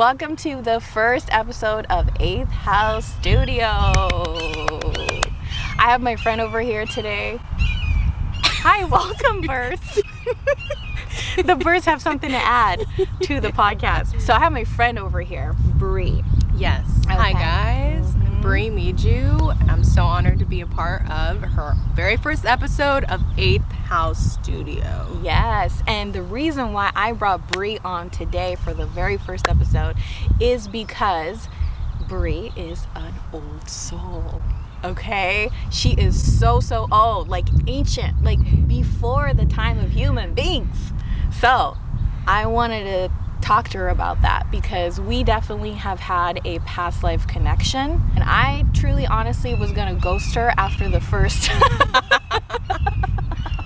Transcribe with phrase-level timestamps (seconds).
[0.00, 3.66] welcome to the first episode of Eighth House Studio.
[3.66, 5.10] I
[5.90, 7.38] have my friend over here today.
[7.42, 10.00] Hi, welcome, birds.
[11.44, 12.86] the birds have something to add
[13.24, 14.22] to the podcast.
[14.22, 16.24] So I have my friend over here, Bree.
[16.56, 16.86] Yes.
[17.06, 17.38] Hi, Okay.
[17.38, 18.14] guys.
[18.40, 19.54] Bree Miju.
[19.68, 24.32] I'm so honored to be a part of her very first episode of Eighth House
[24.32, 25.20] Studio.
[25.22, 29.96] Yes, and the reason why I brought Bree on today for the very first episode
[30.40, 31.48] is because
[32.08, 34.40] Bree is an old soul.
[34.84, 35.50] Okay?
[35.70, 40.92] She is so so old, like ancient, like before the time of human beings.
[41.38, 41.76] So,
[42.26, 47.02] I wanted to talk to her about that because we definitely have had a past
[47.02, 51.50] life connection and I truly honestly was going to ghost her after the first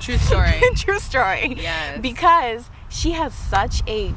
[0.05, 0.61] True story.
[0.77, 1.55] True story.
[1.57, 1.99] Yes.
[2.03, 4.15] Because she has such a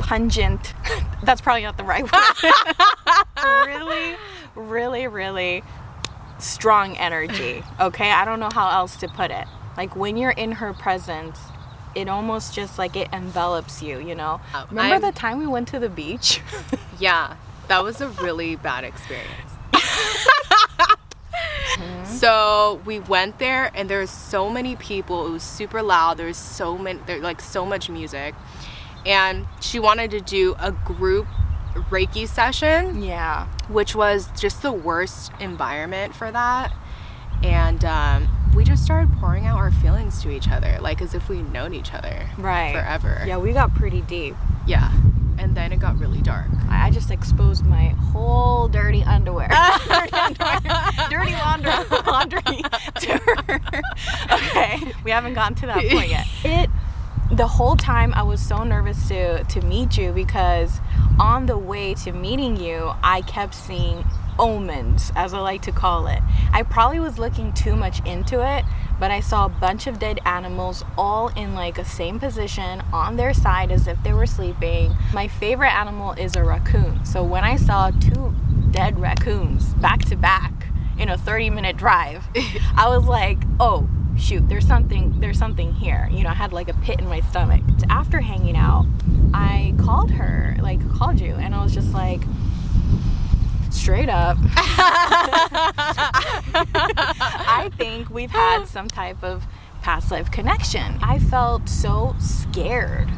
[0.00, 0.74] pungent,
[1.22, 3.66] that's probably not the right word.
[3.66, 4.16] really,
[4.54, 5.62] really, really
[6.38, 7.62] strong energy.
[7.80, 8.10] Okay.
[8.10, 9.46] I don't know how else to put it.
[9.78, 11.40] Like when you're in her presence,
[11.98, 14.40] it almost just like it envelops you, you know?
[14.70, 16.40] Remember I'm- the time we went to the beach?
[16.98, 19.52] yeah, that was a really bad experience.
[22.04, 25.26] So we went there, and there there's so many people.
[25.26, 26.16] It was super loud.
[26.16, 28.34] There's so many, there's like so much music,
[29.06, 31.26] and she wanted to do a group
[31.90, 33.02] Reiki session.
[33.02, 33.46] yeah.
[33.68, 36.72] which was just the worst environment for that.
[37.44, 41.28] And um, we just started pouring out our feelings to each other, like as if
[41.28, 42.72] we'd known each other Right.
[42.74, 43.22] forever.
[43.26, 44.34] Yeah, we got pretty deep.
[44.66, 44.90] Yeah.
[45.38, 46.48] And then it got really dark.
[46.68, 49.48] I just exposed my whole dirty underwear,
[49.86, 50.60] dirty, underwear,
[51.10, 51.72] dirty laundry,
[52.06, 52.42] laundry
[52.96, 53.60] to her.
[54.32, 56.26] Okay, we haven't gotten to that point yet.
[56.44, 56.70] It,
[57.30, 60.80] the whole time I was so nervous to to meet you because
[61.20, 64.04] on the way to meeting you, I kept seeing
[64.38, 66.20] omens, as I like to call it.
[66.52, 68.64] I probably was looking too much into it,
[68.98, 73.16] but I saw a bunch of dead animals all in like a same position on
[73.16, 74.94] their side as if they were sleeping.
[75.12, 77.04] My favorite animal is a raccoon.
[77.04, 78.34] So when I saw two
[78.70, 80.52] dead raccoons back to back
[80.98, 82.24] in a 30 minute drive,
[82.76, 86.68] I was like, "Oh, shoot, there's something there's something here." You know, I had like
[86.68, 87.62] a pit in my stomach.
[87.88, 88.86] After hanging out,
[89.32, 92.20] I called her, like called you, and I was just like
[93.72, 94.36] straight up
[96.60, 99.46] I think we've had some type of
[99.82, 100.98] past life connection.
[101.02, 103.08] I felt so scared.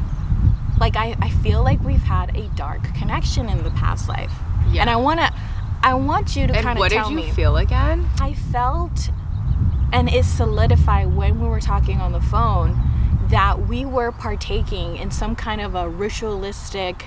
[0.79, 4.33] Like I, I feel like we've had a dark connection in the past life.
[4.71, 4.81] Yeah.
[4.81, 5.33] And I wanna
[5.83, 7.31] I want you to kind of what did you me.
[7.31, 8.07] feel again?
[8.19, 9.09] I felt
[9.93, 12.79] and it solidified when we were talking on the phone
[13.29, 17.05] that we were partaking in some kind of a ritualistic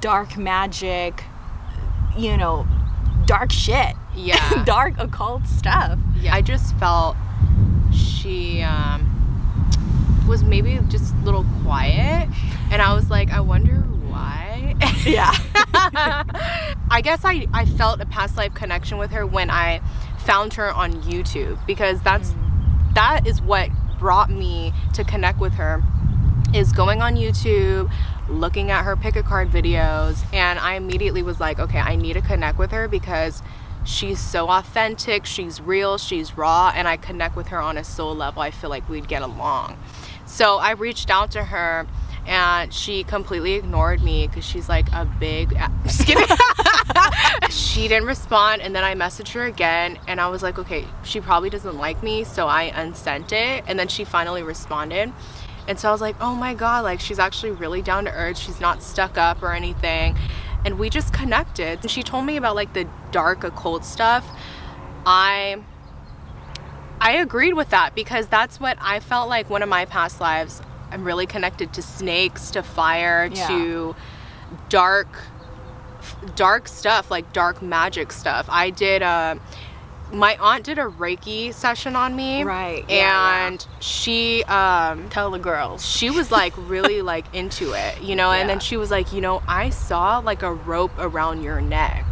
[0.00, 1.24] dark magic,
[2.18, 2.66] you know,
[3.26, 3.94] dark shit.
[4.14, 4.62] Yeah.
[4.66, 5.98] dark occult stuff.
[6.20, 6.34] Yeah.
[6.34, 7.16] I just felt
[7.92, 9.04] she um,
[10.28, 12.28] was maybe just a little quiet.
[12.70, 14.74] And I was like, I wonder why.
[15.04, 15.32] Yeah.
[16.90, 19.80] I guess I, I felt a past life connection with her when I
[20.18, 22.34] found her on YouTube because that's
[22.94, 25.82] that is what brought me to connect with her
[26.54, 27.90] is going on YouTube,
[28.28, 32.14] looking at her pick a card videos, and I immediately was like, okay, I need
[32.14, 33.42] to connect with her because
[33.84, 38.14] she's so authentic, she's real, she's raw, and I connect with her on a soul
[38.14, 38.42] level.
[38.42, 39.78] I feel like we'd get along.
[40.26, 41.86] So I reached out to her
[42.26, 46.26] and she completely ignored me because she's like a big just kidding.
[47.50, 51.20] she didn't respond and then I messaged her again and I was like, okay, she
[51.20, 55.12] probably doesn't like me, so I unsent it and then she finally responded.
[55.68, 58.38] And so I was like, oh my god, like she's actually really down to earth.
[58.38, 60.16] She's not stuck up or anything.
[60.64, 61.80] And we just connected.
[61.82, 64.26] And she told me about like the dark occult stuff.
[65.06, 65.58] I
[67.00, 70.60] I agreed with that because that's what I felt like one of my past lives.
[70.90, 73.46] I'm really connected to snakes, to fire, Yeah.
[73.48, 73.96] to
[74.70, 75.08] dark
[76.34, 78.46] dark stuff, like dark magic stuff.
[78.48, 79.38] I did a
[80.12, 82.42] my aunt did a Reiki session on me.
[82.42, 83.46] Right, yeah, yeah.
[83.46, 85.84] and she um Tell the girls.
[85.84, 89.20] she was like really like into it, you know, and then she was like, you
[89.20, 92.06] know, I saw like a rope around your neck.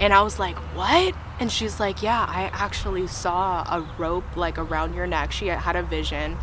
[0.00, 1.14] And I was like, what?
[1.38, 5.30] And she's like, yeah, I actually saw a rope like around your neck.
[5.30, 6.36] She had a vision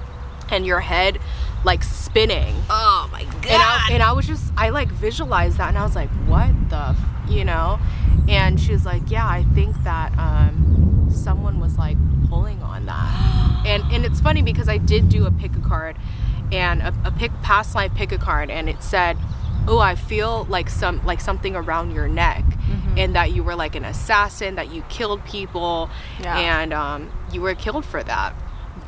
[0.51, 1.19] and your head
[1.63, 2.55] like spinning.
[2.69, 3.45] Oh my god.
[3.45, 6.49] And I, and I was just, I like visualized that and I was like, what
[6.69, 6.97] the, f-?
[7.29, 7.79] you know?
[8.27, 11.97] And she was like, yeah, I think that um, someone was like
[12.29, 13.63] pulling on that.
[13.65, 15.97] and, and it's funny because I did do a pick a card
[16.51, 19.17] and a, a pick past life pick a card and it said,
[19.67, 22.97] oh i feel like some like something around your neck Mm-hmm.
[22.97, 25.89] and that you were like an assassin that you killed people
[26.21, 26.39] Yeah.
[26.39, 28.33] and um, you were killed for that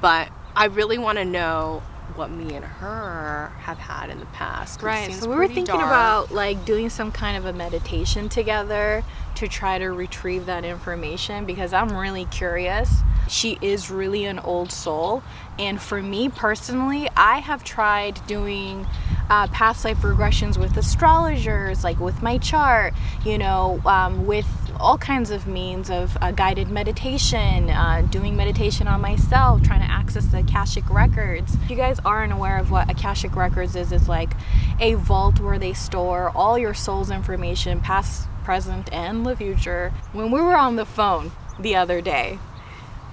[0.02, 1.82] but i really want to know
[2.16, 4.82] what me and her have had in the past.
[4.82, 5.12] Right.
[5.14, 5.86] So we were thinking dark.
[5.86, 9.04] about like doing some kind of a meditation together
[9.36, 13.02] to try to retrieve that information because I'm really curious.
[13.28, 15.24] She is really an old soul.
[15.58, 18.86] And for me personally, I have tried doing
[19.30, 22.94] uh, past life regressions with astrologers, like with my chart,
[23.26, 24.48] you know, um, with
[24.84, 29.90] all kinds of means of uh, guided meditation, uh, doing meditation on myself, trying to
[29.90, 31.56] access the Akashic records.
[31.64, 34.34] If you guys aren't aware of what Akashic records is, it's like
[34.82, 39.94] a vault where they store all your soul's information, past, present, and the future.
[40.12, 42.40] When we were on the phone the other day,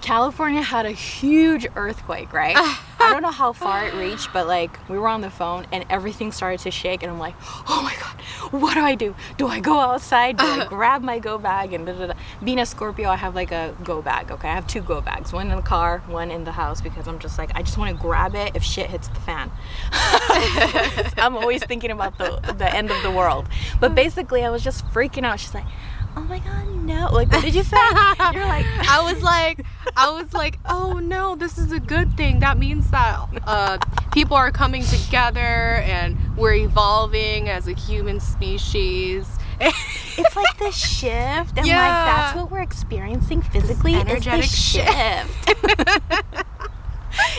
[0.00, 2.54] California had a huge earthquake, right?
[2.56, 2.86] Ah.
[3.00, 5.86] I don't know how far it reached, but like we were on the phone and
[5.88, 7.34] everything started to shake, and I'm like,
[7.66, 8.20] oh my god,
[8.52, 9.14] what do I do?
[9.38, 10.36] Do I go outside?
[10.36, 10.68] Do I uh-huh.
[10.68, 11.72] grab my go bag?
[11.72, 12.12] And da, da, da.
[12.44, 14.30] being a Scorpio, I have like a go bag.
[14.30, 17.08] Okay, I have two go bags, one in the car, one in the house, because
[17.08, 19.50] I'm just like I just want to grab it if shit hits the fan.
[21.16, 23.48] I'm always thinking about the the end of the world.
[23.80, 25.40] But basically, I was just freaking out.
[25.40, 25.66] She's like,
[26.16, 27.08] oh my god, no!
[27.12, 27.76] Like, what did you say?
[28.32, 29.64] You're like, I was like,
[29.96, 32.40] I was like, oh no, this is a good thing.
[32.40, 33.78] That means that uh,
[34.12, 35.38] people are coming together
[35.84, 39.26] and we're evolving as a human species.
[39.60, 45.52] it's like the shift and like that's what we're experiencing physically is the energetic shift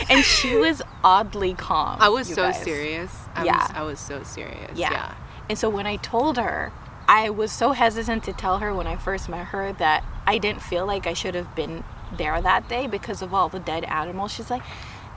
[0.08, 2.62] and she was oddly calm I was so guys.
[2.62, 3.12] serious.
[3.34, 3.58] I Yeah.
[3.62, 4.78] was, I was so serious.
[4.78, 4.90] yeah.
[4.92, 5.14] Yeah.
[5.48, 6.72] and so when i told her
[7.08, 10.62] i was so hesitant to tell her when i first met her that i didn't
[10.62, 11.84] feel like i should have been
[12.16, 14.62] there that day because of all the dead animals she's like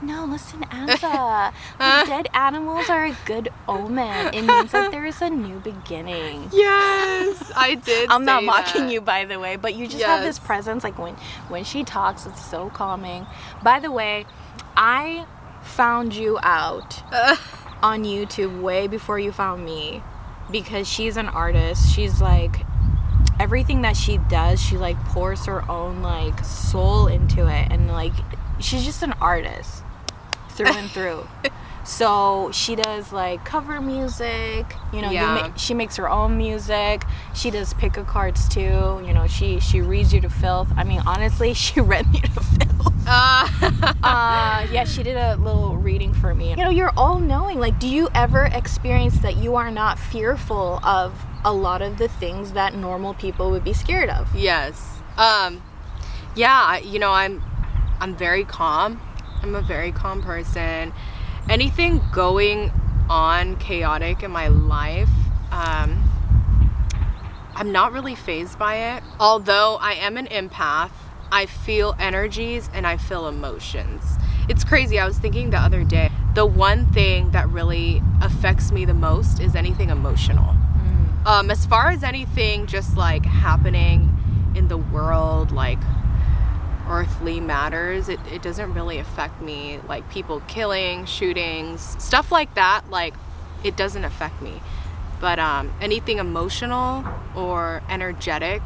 [0.02, 1.52] no, listen, Anza.
[1.78, 4.34] the dead animals are a good omen.
[4.34, 6.50] It means that there is a new beginning.
[6.52, 8.10] Yes, I did.
[8.10, 8.92] I'm not mocking that.
[8.92, 11.14] you by the way, but you just have this presence like when
[11.48, 13.26] when she talks it's so calming.
[13.62, 14.26] By the way,
[14.76, 15.26] I
[15.62, 17.02] found you out
[17.82, 20.02] on YouTube way before you found me
[20.50, 21.92] because she's an artist.
[21.94, 22.60] She's like
[23.38, 28.14] everything that she does, she like pours her own like soul into it and like
[28.58, 29.82] she's just an artist
[30.50, 31.26] through and through.
[31.86, 35.10] So she does like cover music, you know.
[35.10, 35.44] Yeah.
[35.44, 37.04] You ma- she makes her own music.
[37.32, 39.00] She does pick a cards too.
[39.06, 40.68] You know, she she reads you to filth.
[40.76, 42.92] I mean, honestly, she read me to filth.
[43.06, 43.48] uh,
[44.02, 46.50] Uh, yeah, she did a little reading for me.
[46.50, 47.60] You know, you're all knowing.
[47.60, 52.08] Like, do you ever experience that you are not fearful of a lot of the
[52.08, 54.34] things that normal people would be scared of?
[54.34, 55.00] yes.
[55.16, 55.62] Um,
[56.34, 56.78] yeah.
[56.78, 57.42] You know, I'm,
[58.00, 59.00] I'm very calm.
[59.42, 60.92] I'm a very calm person.
[61.48, 62.72] Anything going
[63.08, 65.08] on chaotic in my life,
[65.52, 66.02] um,
[67.54, 69.02] I'm not really fazed by it.
[69.20, 70.90] Although I am an empath,
[71.30, 74.02] I feel energies and I feel emotions.
[74.48, 74.98] It's crazy.
[74.98, 79.40] I was thinking the other day, the one thing that really affects me the most
[79.40, 80.54] is anything emotional.
[81.26, 84.16] Um, as far as anything just like happening
[84.54, 85.80] in the world, like
[86.88, 89.80] earthly matters, it, it doesn't really affect me.
[89.88, 93.14] Like people killing, shootings, stuff like that, like
[93.64, 94.60] it doesn't affect me.
[95.20, 97.04] But um, anything emotional
[97.34, 98.62] or energetic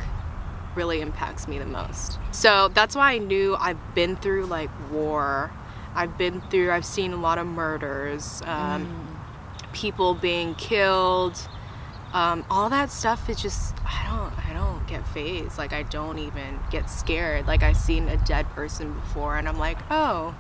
[0.75, 2.19] really impacts me the most.
[2.33, 5.51] So that's why I knew I've been through like war.
[5.95, 9.19] I've been through, I've seen a lot of murders, um,
[9.73, 11.37] people being killed.
[12.13, 15.59] Um, all that stuff is just I don't I don't get fazed.
[15.59, 17.47] Like I don't even get scared.
[17.47, 20.35] Like I've seen a dead person before and I'm like, oh,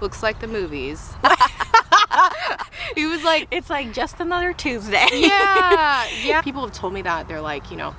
[0.00, 1.14] looks like the movies.
[2.96, 5.06] he was like, It's like just another Tuesday.
[5.12, 6.42] yeah, yeah.
[6.42, 7.94] People have told me that they're like, you know,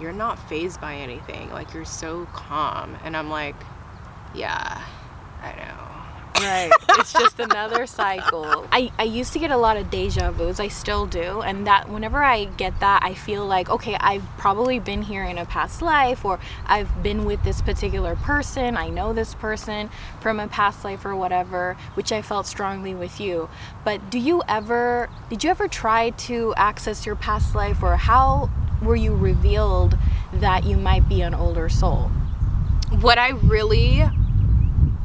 [0.00, 1.50] you're not fazed by anything.
[1.50, 3.56] Like you're so calm, and I'm like,
[4.34, 4.82] yeah,
[5.42, 5.81] I know.
[6.42, 6.70] Right.
[6.90, 8.66] It's just another cycle.
[8.72, 10.60] I, I used to get a lot of deja vus.
[10.60, 11.40] I still do.
[11.42, 15.38] And that whenever I get that, I feel like, okay, I've probably been here in
[15.38, 18.76] a past life or I've been with this particular person.
[18.76, 23.20] I know this person from a past life or whatever, which I felt strongly with
[23.20, 23.48] you.
[23.84, 28.50] But do you ever, did you ever try to access your past life or how
[28.82, 29.96] were you revealed
[30.32, 32.10] that you might be an older soul?
[33.00, 34.04] What I really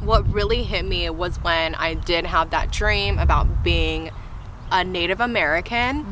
[0.07, 4.09] what really hit me was when I did have that dream about being
[4.71, 6.05] a Native American.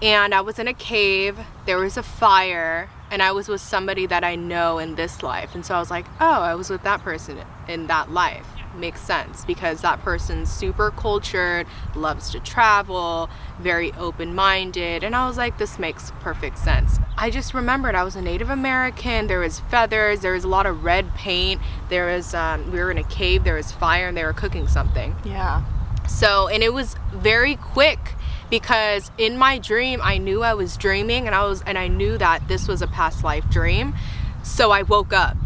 [0.00, 4.06] And I was in a cave, there was a fire, and I was with somebody
[4.06, 5.54] that I know in this life.
[5.54, 8.46] And so I was like, oh, I was with that person in that life.
[8.74, 15.02] Makes sense because that person's super cultured, loves to travel, very open minded.
[15.04, 16.98] And I was like, this makes perfect sense.
[17.16, 19.26] I just remembered I was a Native American.
[19.26, 20.20] There was feathers.
[20.20, 21.60] There was a lot of red paint.
[21.88, 23.44] There was, um, we were in a cave.
[23.44, 25.16] There was fire and they were cooking something.
[25.24, 25.64] Yeah.
[26.08, 28.14] So, and it was very quick
[28.50, 32.16] because in my dream I knew I was dreaming and I was and I knew
[32.18, 33.94] that this was a past life dream.
[34.42, 35.36] So I woke up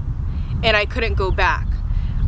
[0.62, 1.66] and I couldn't go back.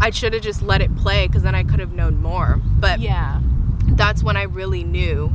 [0.00, 2.60] I should have just let it play because then I could have known more.
[2.64, 3.40] But Yeah.
[3.86, 5.32] that's when I really knew.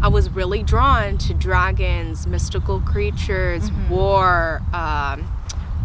[0.00, 5.26] I was really drawn to dragons, mystical creatures, war, um,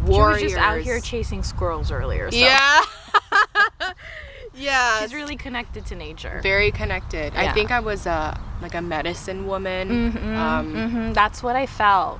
[0.05, 0.43] She warriors.
[0.43, 2.29] was just out here chasing squirrels earlier.
[2.31, 2.81] So yeah.
[4.53, 5.01] yeah.
[5.01, 6.39] She's really connected to nature.
[6.43, 7.33] very connected.
[7.35, 10.11] I think I was a like a medicine woman.
[10.13, 11.13] Mhm, Um, mhm.
[11.13, 12.19] That's what I felt.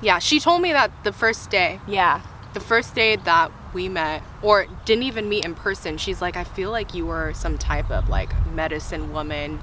[0.00, 2.20] Yeah, she told me that the first day, Yeah.
[2.52, 6.44] the first day that we met, or didn't even meet in person, she's like, I
[6.44, 9.60] feel like you were some type of like medicine woman,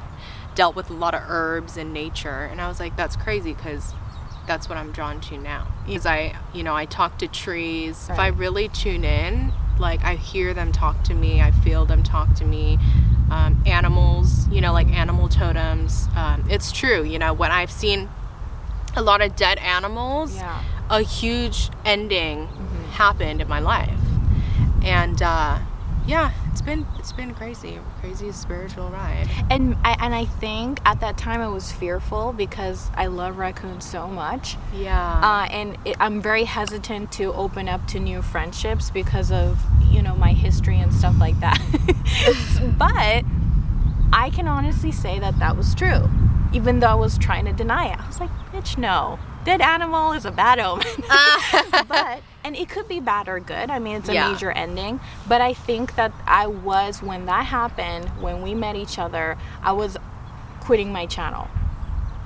[0.53, 2.43] dealt with a lot of herbs and nature.
[2.43, 3.93] And I was like, that's crazy because
[4.47, 5.67] that's what I'm drawn to now.
[5.87, 8.07] Because I, you know, I talk to trees.
[8.09, 12.03] If I really tune in, like I hear them talk to me, I feel them
[12.03, 12.77] talk to me.
[13.31, 16.09] Um, animals, you know, like animal totems.
[16.17, 18.09] Um, it's true, you know, when I've seen
[18.93, 20.61] a lot of dead animals, Yeah.
[20.89, 22.49] a huge ending
[22.91, 24.00] happened in my life
[24.83, 25.59] and uh,
[26.05, 30.99] yeah it's been it's been crazy crazy spiritual ride And I and I think at
[31.01, 34.57] that time I was fearful because I love raccoons so much.
[34.73, 39.59] yeah Uh, and it, I'm very hesitant to open up to new friendships because of
[39.89, 41.59] you know my history and stuff like that.
[42.77, 43.23] but
[44.13, 46.09] I can honestly say that that was true,
[46.53, 47.99] even though I was trying to deny it.
[47.99, 50.85] I was like, "Bitch, no, dead animal is a bad omen."
[51.87, 53.69] but and it could be bad or good.
[53.69, 54.31] I mean, it's a Yeah.
[54.31, 54.99] major ending.
[55.27, 59.71] But I think that I was when that happened, when we met each other, I
[59.73, 59.97] was
[60.59, 61.47] quitting my channel.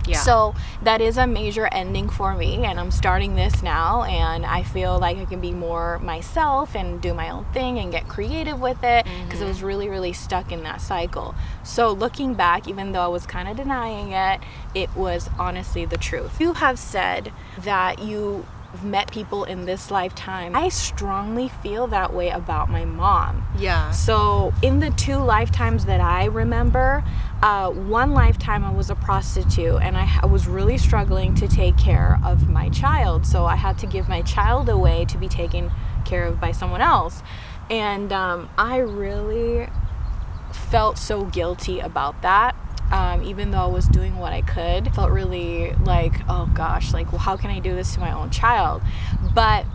[0.07, 0.53] yeah So
[0.84, 5.00] that is a major ending for me, and I'm starting this now, and I feel
[5.00, 8.84] like I can be more myself and do my own thing and get creative with
[8.84, 9.48] it because I mm-hmm.
[9.48, 11.34] was really, really stuck in that cycle.
[11.63, 14.41] So looking back, even though I was kind of denying it,
[14.75, 16.39] it was honestly the truth.
[16.39, 18.45] You have said that you
[18.84, 20.55] met people in this lifetime.
[20.55, 23.46] I strongly feel that way about my mom.
[23.58, 27.03] yeah So, in the two lifetimes that I remember,
[27.41, 31.77] uh, one lifetime I was a prostitute and I, I was really struggling to take
[31.77, 33.25] care of my child.
[33.25, 35.72] So, I had to give my child away to be taken
[36.05, 37.22] care of by someone else.
[37.70, 39.67] And um, I really
[40.51, 42.55] felt so guilty about that.
[42.96, 47.12] Um, even though I was doing what I could, felt really like, oh gosh, like,
[47.12, 48.82] well, how can I do this to my own child?
[49.34, 49.66] But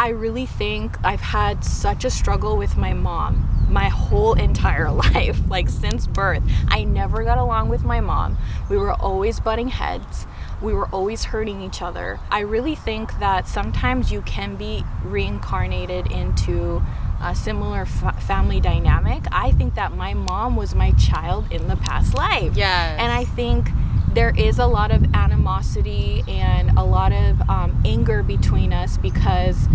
[0.00, 5.38] I really think I've had such a struggle with my mom my whole entire life,
[5.48, 6.42] like since birth.
[6.68, 8.36] I never got along with my mom.
[8.68, 10.26] We were always butting heads.
[10.60, 12.18] We were always hurting each other.
[12.30, 16.82] I really think that sometimes you can be reincarnated into
[17.20, 19.24] a similar fa- family dynamic.
[19.32, 22.56] I think that my mom was my child in the past life.
[22.56, 22.98] Yes.
[23.00, 23.70] And I think
[24.12, 29.68] there is a lot of animosity and a lot of um, anger between us because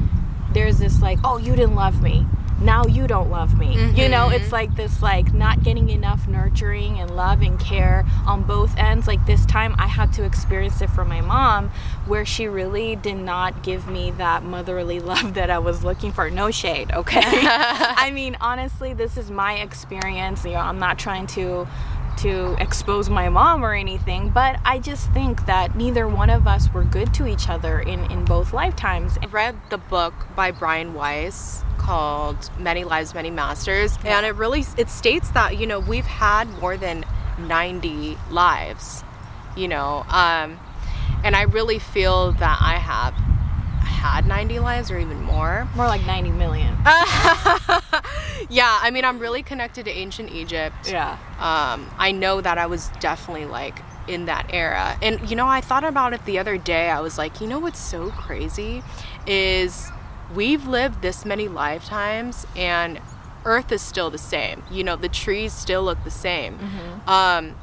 [0.54, 2.26] there's this like, oh, you didn't love me.
[2.64, 3.74] Now you don't love me.
[3.94, 4.34] You know, Mhm.
[4.36, 9.06] it's like this like not getting enough nurturing and love and care on both ends.
[9.08, 11.72] Like this time I had to experience it from my mom
[12.08, 16.30] where she really did not give me that motherly love that I was looking for.
[16.30, 17.22] No shade, okay?
[17.26, 20.46] I mean, honestly, this is my experience.
[20.46, 21.68] You know, I'm not trying to
[22.18, 26.74] to expose my mom or anything, but I just think that neither one of us
[26.74, 29.18] were good to each other in in both lifetimes.
[29.22, 34.66] I read the book by Brian Weiss called Many Lives, Many Masters, and it really
[34.78, 37.06] it states that you know we've had more than
[37.38, 39.04] 90 lives,
[39.56, 40.60] you know, um,
[41.24, 43.14] and I really feel that I have
[43.84, 45.68] had 90 lives or even more.
[45.76, 46.76] More like 90 million.
[48.50, 50.90] yeah, I mean I'm really connected to ancient Egypt.
[50.90, 51.18] Yeah.
[51.40, 54.98] um, I know that I was definitely like in that era.
[55.02, 56.90] And you know, I thought about it the other day.
[56.90, 58.84] I was like, you know what's so crazy
[59.26, 59.90] is
[60.36, 63.00] we've lived this many lifetimes and
[63.46, 64.64] Earth is still the same.
[64.72, 66.58] You know, the trees still look the same.
[67.08, 67.56] Um,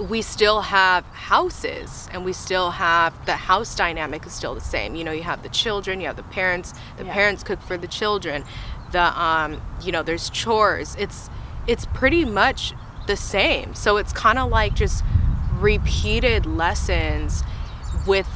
[0.00, 4.96] we still have houses and we still have the house dynamic is still the same.
[4.96, 7.12] You know, you have the children, you have the parents, the Yeah.
[7.12, 8.44] parents cook for the children.
[8.90, 10.96] The um, you know, there's chores.
[10.98, 11.30] It's
[11.66, 12.72] it's pretty much
[13.06, 13.74] the same.
[13.74, 15.04] So it's kind of like just
[15.60, 17.42] repeated lessons
[18.06, 18.28] with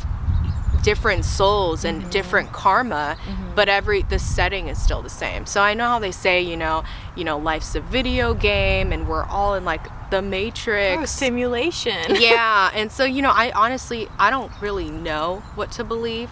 [0.82, 3.16] different souls and different karma
[3.56, 6.56] but every the setting is still the same so i know how they say you
[6.56, 6.84] know
[7.16, 11.02] you know life's a video game and we're all in like the matrix.
[11.02, 11.98] Oh, simulation.
[12.16, 16.30] yeah and so you know i honestly i don't really know what to believe.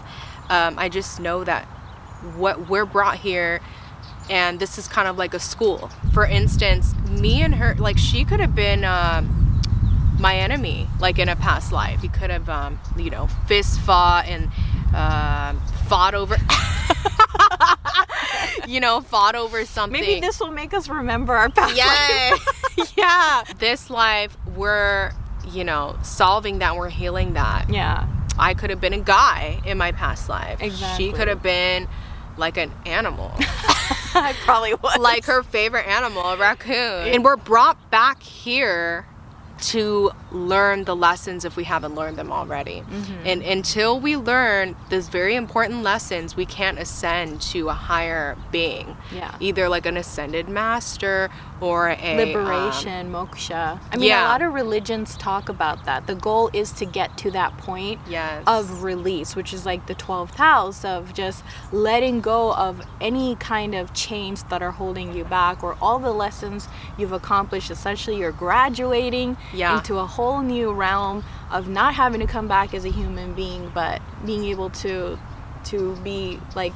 [0.49, 1.65] Um, i just know that
[2.35, 3.59] what we're brought here
[4.29, 5.89] and this is kind of like a school.
[6.13, 9.61] For instance me and her like she could have been um,
[10.19, 12.01] my enemy like in a past life.
[12.01, 14.45] We could have um, you know fist fought and
[14.95, 16.35] um fought over
[18.67, 21.75] you know fought over something Maybe this will make us remember our past.
[21.75, 22.35] yeah
[22.97, 25.11] yeah this life we're
[25.51, 28.07] you know solving that we're healing that Yeah.
[28.37, 31.05] i could have been a guy in my past life Exactly.
[31.05, 31.87] she could have been
[32.37, 33.31] like an animal
[34.19, 34.97] I probably was.
[34.99, 39.05] like her favorite animal a raccoon and we're brought back here
[39.59, 42.81] to learn the lessons if we haven't learned them already.
[42.81, 43.25] Mm-hmm.
[43.25, 48.97] And until we learn those very important lessons, we can't ascend to a higher being.
[49.13, 49.35] Yeah.
[49.39, 51.29] Either like an ascended master
[51.61, 53.79] or a um, liberation, moksha.
[53.91, 54.27] I mean, yeah.
[54.27, 56.07] a lot of religions talk about that.
[56.07, 58.43] The goal is to get to that point Yes.
[58.45, 63.73] of release, which is like the 12th house of just letting go of any kind
[63.73, 67.71] of chains that are holding you back or all the lessons you've accomplished.
[67.71, 69.77] Essentially, you're graduating Yeah.
[69.77, 73.71] into a whole new realm of not having to come back as a human being,
[73.73, 75.17] but being able to
[75.65, 76.73] to be like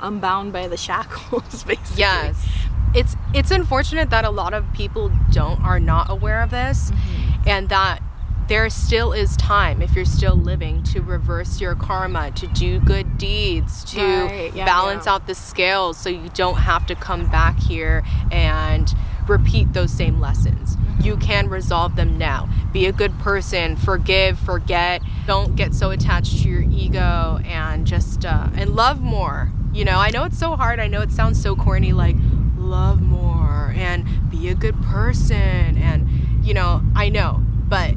[0.00, 1.98] unbound by the shackles, basically.
[1.98, 2.48] Yes.
[2.94, 7.48] It's it's unfortunate that a lot of people don't are not aware of this Mm-hmm.
[7.48, 8.02] and that
[8.48, 13.18] there still is time if you're still living to reverse your karma, to do good
[13.18, 15.14] deeds, to Right, yeah, balance yeah.
[15.14, 18.94] out the scales so you don't have to come back here and
[19.28, 20.76] repeat those same lessons.
[20.76, 21.02] Mm-hmm.
[21.02, 22.48] You can resolve them now.
[22.72, 25.02] Be a good person, forgive, forget.
[25.26, 29.52] Don't get so attached to your ego and just uh, and love more.
[29.72, 30.80] You know, I know it's so hard.
[30.80, 32.16] I know it sounds so corny like
[32.56, 35.36] love more and be a good person
[35.78, 36.08] and
[36.42, 37.94] you know, I know, but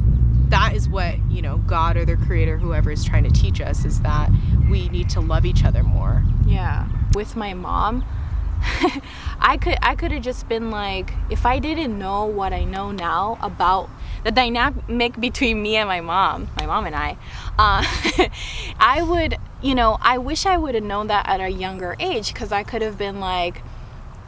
[0.50, 3.84] that is what, you know, God or the creator whoever is trying to teach us
[3.84, 4.30] is that
[4.68, 6.24] we need to love each other more.
[6.44, 6.88] Yeah.
[7.14, 8.04] With my mom,
[9.40, 12.90] I could I could have just been like if I didn't know what I know
[12.90, 13.88] now about
[14.24, 17.16] the dynamic between me and my mom, my mom and I,
[17.58, 18.28] uh,
[18.78, 22.32] I would, you know, I wish I would have known that at a younger age
[22.32, 23.62] because I could have been like,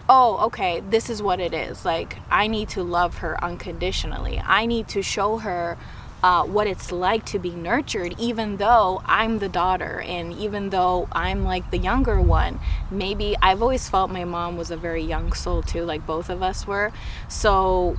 [0.09, 1.85] oh, okay, this is what it is.
[1.85, 4.41] Like, I need to love her unconditionally.
[4.45, 5.79] I need to show her
[6.23, 11.09] uh, what it's like to be nurtured, even though I'm the daughter and even though
[11.13, 12.61] I'm like the younger one.
[12.91, 16.43] Maybe I've always felt my mom was a very young soul too, like both of
[16.43, 16.93] us were.
[17.29, 17.97] So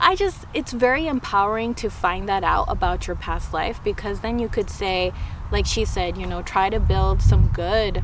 [0.00, 4.38] I just, it's very empowering to find that out about your past life because then
[4.38, 5.12] you could say,
[5.52, 8.02] like she said, you know, try to build some good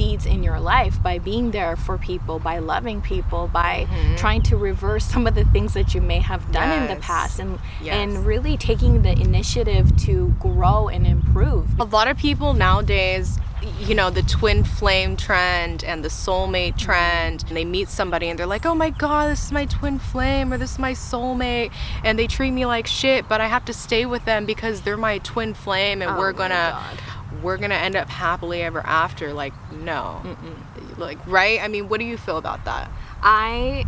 [0.00, 4.16] deeds in your life by being there for people, by loving people, by mm-hmm.
[4.16, 7.38] trying to reverse some of the things that you may have done in the past
[7.38, 7.94] and Yes.
[7.94, 11.78] and really taking the initiative to grow and improve.
[11.78, 13.38] A lot of people nowadays,
[13.80, 16.86] you know, the twin flame trend and the soulmate mm-hmm.
[16.86, 19.98] trend, and they meet somebody and they're like, oh my God, this is my twin
[19.98, 21.70] flame or this is my soulmate.
[22.04, 24.96] And they treat me like shit, but I have to stay with them because they're
[24.96, 26.70] my twin flame and Oh we're gonna.
[26.72, 26.98] God.
[27.42, 29.32] We're gonna end up happily ever after.
[29.32, 30.20] Like, no.
[30.96, 31.60] Like, right?
[31.62, 32.90] I mean, what do you feel about that?
[33.22, 33.84] I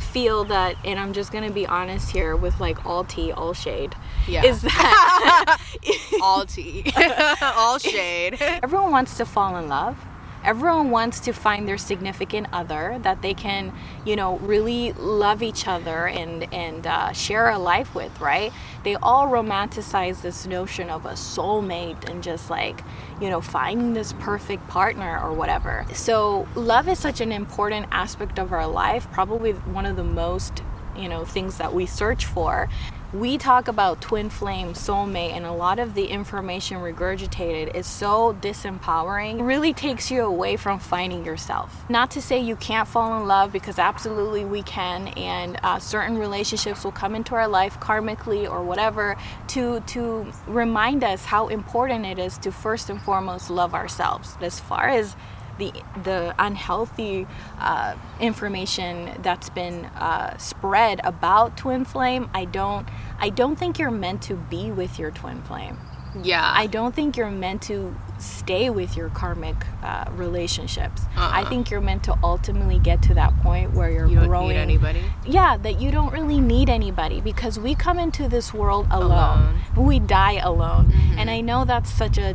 [0.00, 3.94] feel that, and I'm just gonna be honest here with like all tea, all shade,
[4.26, 4.44] Yeah.
[4.44, 5.58] is that
[6.22, 6.90] All tea,
[7.42, 8.36] all shade.
[8.40, 9.96] everyone wants to fall in love.
[10.44, 13.72] Everyone wants to find their significant other that they can,
[14.06, 18.52] you know, really love each other and and uh, share a life with, right?
[18.82, 22.82] They all romanticize this notion of a soulmate and just like,
[23.20, 25.84] you know, finding this perfect partner or whatever.
[25.92, 30.62] So love is such an important aspect of our life, probably one of the most
[30.96, 32.68] you know things that we search for
[33.12, 38.34] we talk about twin flame soulmate and a lot of the information regurgitated is so
[38.34, 39.40] disempowering.
[39.40, 41.84] It really takes you away from finding yourself.
[41.88, 46.18] Not to say you can't fall in love because absolutely we can and uh, certain
[46.18, 49.16] relationships will come into our life karmically or whatever
[49.48, 54.36] to to remind us how important it is to first and foremost love ourselves.
[54.40, 55.16] As far as
[55.60, 55.70] the
[56.02, 57.26] the unhealthy
[57.58, 62.88] uh, information that's been uh, spread about twin flame, I don't
[63.26, 65.76] I don't think you're meant to be with your twin flame.
[66.24, 66.42] Yeah.
[66.62, 71.02] I don't think you're meant to stay with your karmic uh, relationships.
[71.16, 71.48] I Uh-uh.
[71.48, 74.48] think you're meant to ultimately get to that point where you're you don't growing.
[74.48, 75.04] need anybody.
[75.24, 79.60] Yeah, that you don't really need anybody because we come into this world alone.
[79.76, 79.86] Alone.
[79.86, 80.86] We die alone.
[80.86, 81.18] Mm-hmm.
[81.20, 82.34] And I know that's such a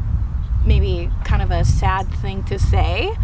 [0.65, 3.15] maybe kind of a sad thing to say,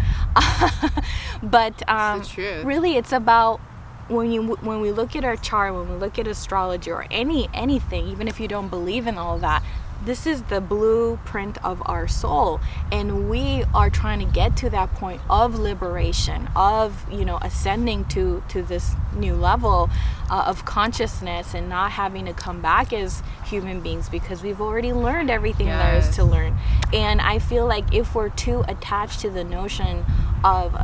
[1.42, 2.64] but um, truth.
[2.64, 3.60] really, it's about
[4.08, 7.48] when you when we look at our chart, when we look at astrology or any
[7.54, 9.62] anything, even if you don't believe in all that,
[10.04, 12.60] this is the blueprint of our soul.
[12.90, 18.04] And we are trying to get to that point of liberation of you know ascending
[18.06, 19.90] to to this new level
[20.30, 24.92] uh, of consciousness and not having to come back as human beings because we've already
[24.92, 26.56] learned everything there is to learn.
[26.92, 30.04] And i feel like if we're too attached to the notion
[30.44, 30.74] of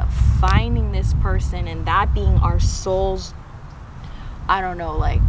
[0.41, 3.35] finding this person and that being our soul's
[4.49, 5.21] i don't know like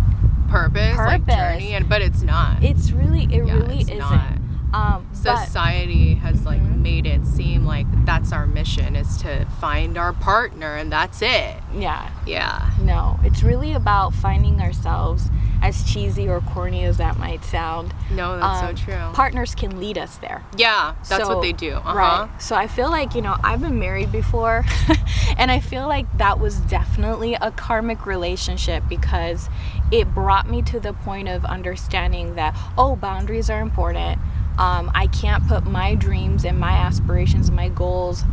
[0.50, 2.64] purpose, like journey, and but it's not.
[2.64, 4.32] it's really it Yeah, really isn't not.
[4.74, 6.78] um but- Society has like Mhm.
[6.82, 11.56] made it seem like that's our mission is to find our partner, and that's it.
[11.76, 12.70] yeah Yeah.
[12.82, 15.30] No, it's really about finding ourselves,
[15.62, 17.94] as cheesy or corny as that might sound.
[18.12, 19.04] No, that's Um, so true.
[19.14, 20.42] Partners can lead us there.
[20.56, 21.74] yeah, that's So- what they do.
[21.76, 21.94] Uh-huh.
[21.98, 22.28] Right.
[22.42, 24.64] So I feel like, you know, I've been married before,
[25.38, 29.50] and I feel like that was definitely a karmic relationship because
[29.92, 34.20] it brought me to the point of understanding that, oh, boundaries are important.
[34.58, 38.24] Um, I can't put my dreams and my aspirations and my goals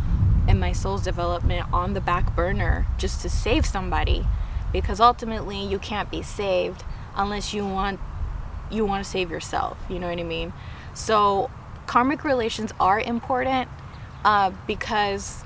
[0.47, 4.25] and my soul's development on the back burner just to save somebody
[4.71, 6.83] because ultimately you can't be saved
[7.15, 7.99] unless you want
[8.69, 10.51] you want to save yourself you know what i mean
[10.93, 11.49] so
[11.85, 13.69] karmic relations are important
[14.25, 15.43] uh, because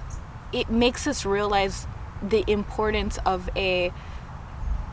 [0.52, 1.86] it makes us realize
[2.22, 3.92] the importance of a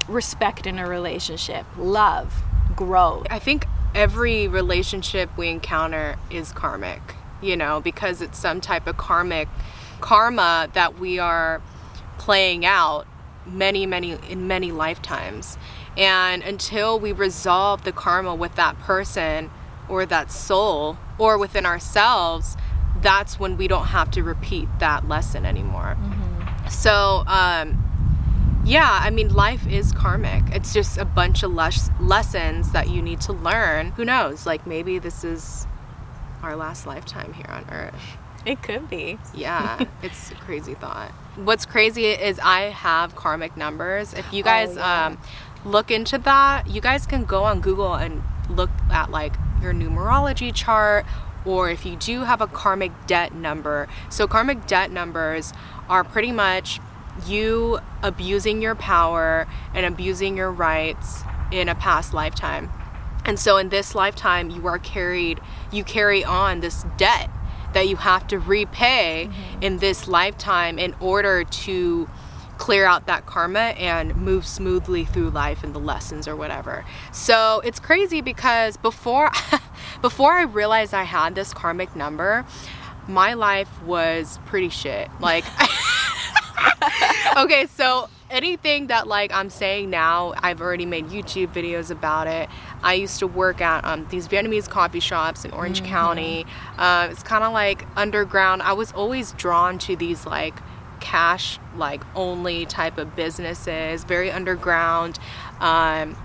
[0.09, 2.43] respect in a relationship love
[2.75, 7.01] growth I think every relationship we encounter is karmic,
[7.41, 9.49] you know, because it's some type of karmic
[10.01, 11.61] karma that we are
[12.19, 13.07] playing out
[13.47, 15.59] many, many, in many lifetimes.
[15.97, 19.51] And until we resolve the karma with that person
[19.89, 22.57] or that soul or within ourselves,
[23.01, 25.97] that's when we don't have to repeat that lesson anymore.
[26.71, 27.85] So, um,
[28.69, 30.45] yeah, I mean, life is karmic.
[30.53, 33.93] It's just a bunch of les- lessons that you need to learn.
[33.93, 34.45] Who knows?
[34.45, 35.67] Like, maybe this is
[36.43, 38.19] our last lifetime here on Earth.
[38.45, 41.11] it could be Yeah, it's a crazy thought.
[41.37, 44.13] What's crazy is I have karmic numbers.
[44.13, 45.07] If you guys yeah.
[45.07, 45.19] um,
[45.65, 50.55] look into that, you guys can go on Google and look at like your numerology
[50.55, 51.07] chart
[51.45, 53.89] or if you do have a karmic debt number.
[54.11, 55.53] So, karmic debt numbers
[55.89, 56.81] are pretty much
[57.27, 62.71] you abusing your power and abusing your rights in a past lifetime.
[63.25, 67.31] And so in this lifetime you are carried you carry on this debt
[67.75, 69.63] that you have to repay mm-hmm.
[69.63, 72.09] in this lifetime in order to
[72.57, 76.85] clear out that karma and move smoothly through life and the lessons or whatever.
[77.13, 79.31] So it's crazy because before
[80.03, 82.45] before I realized I had this karmic number,
[83.07, 85.09] my life was pretty shit.
[85.21, 85.45] Like
[87.37, 92.49] okay, so anything that like I'm saying now, I've already made YouTube videos about it.
[92.83, 96.47] I used to work at um, these Vietnamese coffee shops in Orange County.
[96.77, 98.63] Uh, it's kind of like underground.
[98.63, 100.55] I was always drawn to these like
[101.01, 105.19] cash like only type of businesses, very underground.
[105.61, 106.17] Um,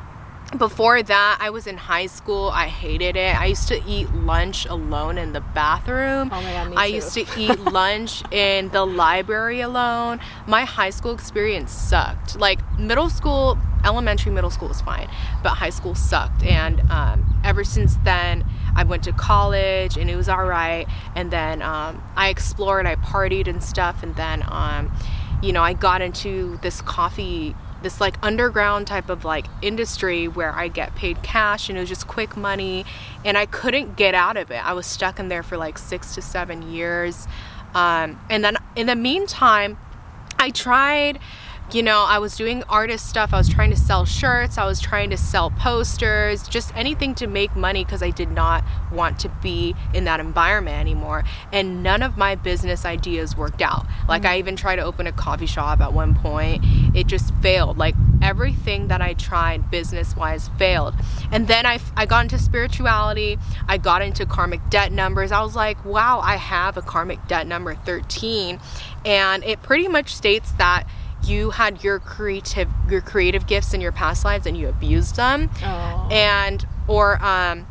[0.57, 2.49] before that, I was in high school.
[2.49, 3.39] I hated it.
[3.39, 6.29] I used to eat lunch alone in the bathroom.
[6.31, 6.95] Oh my God, me I too.
[6.95, 10.19] used to eat lunch in the library alone.
[10.47, 12.37] My high school experience sucked.
[12.37, 15.09] Like middle school, elementary, middle school was fine,
[15.41, 16.43] but high school sucked.
[16.43, 20.87] And um, ever since then, I went to college and it was all right.
[21.15, 24.03] And then um, I explored, I partied and stuff.
[24.03, 24.91] And then, um,
[25.41, 30.51] you know, I got into this coffee this like underground type of like industry where
[30.51, 32.85] I get paid cash and it was just quick money
[33.23, 34.65] and I couldn't get out of it.
[34.65, 37.27] I was stuck in there for like six to seven years.
[37.75, 39.77] Um, and then in the meantime,
[40.39, 41.19] I tried,
[41.71, 43.33] you know, I was doing artist stuff.
[43.33, 44.57] I was trying to sell shirts.
[44.57, 48.63] I was trying to sell posters, just anything to make money because I did not
[48.91, 51.23] want to be in that environment anymore.
[51.51, 53.85] And none of my business ideas worked out.
[54.07, 54.39] Like, I mm.
[54.39, 57.77] even tried to open a coffee shop at one point, it just failed.
[57.77, 60.95] Like, everything that I tried business wise failed.
[61.31, 65.31] And then I, I got into spirituality, I got into karmic debt numbers.
[65.31, 68.59] I was like, wow, I have a karmic debt number 13.
[69.05, 70.87] And it pretty much states that
[71.23, 75.49] you had your creative your creative gifts in your past lives and you abused them
[75.63, 76.07] Oh.
[76.11, 77.65] and or um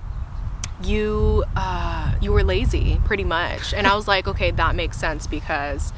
[0.83, 5.27] you uh you were lazy pretty much and i was like okay that makes sense
[5.27, 5.93] because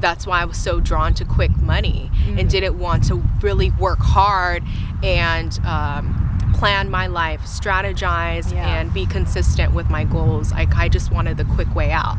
[0.00, 3.98] that's why i was so drawn to quick money and didn't want to really work
[4.00, 4.62] hard
[5.02, 6.22] and um
[6.54, 8.78] plan my life, strategize, Yeah.
[8.80, 10.52] and be consistent with my goals.
[10.52, 12.16] Like I just wanted the quick way out.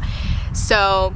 [0.53, 1.15] So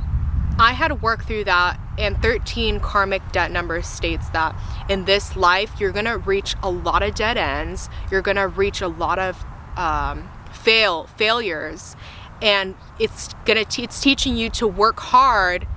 [0.62, 1.80] I had to work through that.
[1.98, 4.56] And 13 karmic debt number states that
[4.90, 7.90] in this life, you're gonna reach a lot of dead ends.
[8.10, 9.44] You're gonna reach a lot of
[9.76, 11.96] um, fail failures,
[12.42, 15.68] and it's gonna te- it's teaching you to work hard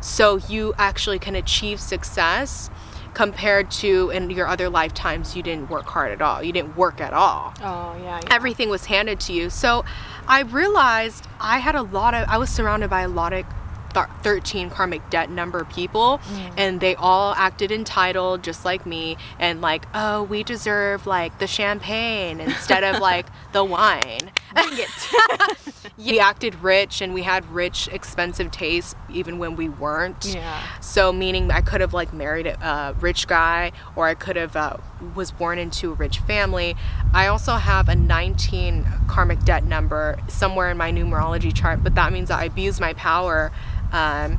[0.00, 2.70] so you actually can achieve success
[3.14, 7.00] compared to in your other lifetimes you didn't work hard at all you didn't work
[7.00, 8.18] at all Oh yeah.
[8.22, 8.28] yeah.
[8.30, 9.84] everything was handed to you so
[10.26, 13.44] i realized i had a lot of i was surrounded by a lot of
[13.94, 16.52] th- 13 karmic debt number people mm.
[16.56, 21.46] and they all acted entitled just like me and like oh we deserve like the
[21.46, 25.92] champagne instead of like the wine Bring it.
[25.98, 30.62] we acted rich and we had rich expensive tastes even when we weren't Yeah.
[30.80, 34.56] so meaning i could have like married a uh, rich guy or i could have
[34.56, 34.76] uh,
[35.14, 36.74] was born into a rich family
[37.12, 42.12] i also have a 19 karmic debt number somewhere in my numerology chart but that
[42.12, 43.52] means that i abused my power
[43.92, 44.38] um,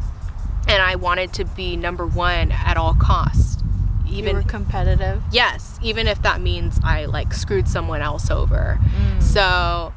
[0.68, 3.62] and i wanted to be number one at all costs
[4.06, 5.22] you even were competitive.
[5.32, 8.80] yes even if that means i like screwed someone else over
[9.20, 9.94] so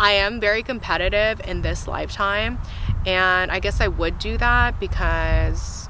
[0.00, 2.58] i am very competitive in this lifetime
[3.06, 5.88] and i guess i would do that because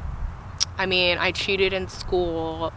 [0.77, 2.73] i mean i cheated in school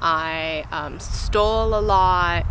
[0.00, 2.46] i um, stole a lot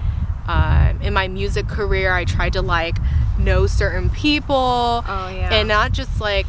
[0.47, 2.97] um, in my music career i tried to like
[3.39, 5.49] know certain people Oh yeah.
[5.53, 6.47] and not just like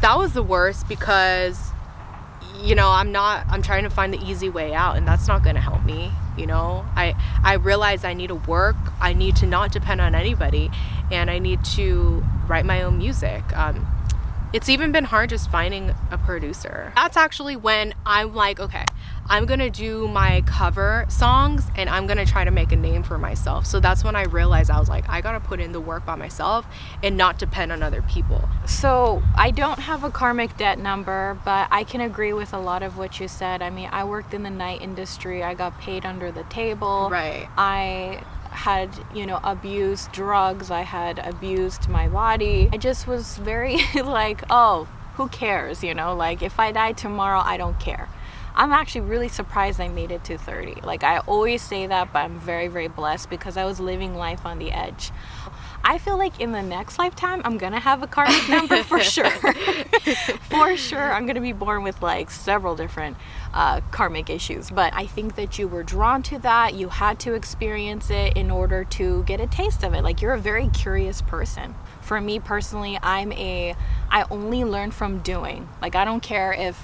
[0.00, 1.70] that was the worst because
[2.60, 5.42] you know i'm not i'm trying to find the easy way out and that's not
[5.42, 6.84] going to help me you know?
[6.96, 7.14] I
[7.44, 8.76] i realize i need to work.
[9.00, 10.70] I need to not depend on anybody
[11.10, 13.42] and i need to write my own music.
[13.56, 13.86] Um,
[14.52, 18.84] it's even been hard just finding a producer that's actually when i'm like okay
[19.28, 23.18] i'm gonna do my cover songs and i'm gonna try to make a name for
[23.18, 26.04] myself so that's when i realized i was like i gotta put in the work
[26.04, 26.66] by myself
[27.02, 31.68] and not depend on other people So I don't have a karmic debt number, but
[31.70, 33.60] I can agree with a lot of what you said.
[33.62, 35.42] I mean, I worked in the night industry.
[35.42, 37.08] I got paid under the table.
[37.10, 37.48] Right.
[37.56, 40.70] I had, you know, abused drugs.
[40.70, 42.68] I had abused my body.
[42.72, 46.14] I just was very like, oh, who cares, you know?
[46.14, 48.08] Like if I die tomorrow, I don't care.
[48.54, 50.82] I'm actually really surprised I made it to 30.
[50.82, 54.44] Like I always say that, but I'm very very blessed because I was living life
[54.44, 55.10] on the edge.
[55.84, 59.30] I feel like in the next lifetime, I'm gonna have a karmic number for sure.
[60.50, 63.16] for sure, I'm gonna be born with like several different
[63.52, 64.70] uh, karmic issues.
[64.70, 66.74] But I think that you were drawn to that.
[66.74, 70.02] You had to experience it in order to get a taste of it.
[70.02, 71.74] Like you're a very curious person.
[72.00, 73.74] For me personally, I'm a.
[74.10, 75.68] I only learn from doing.
[75.80, 76.78] Like I don't care if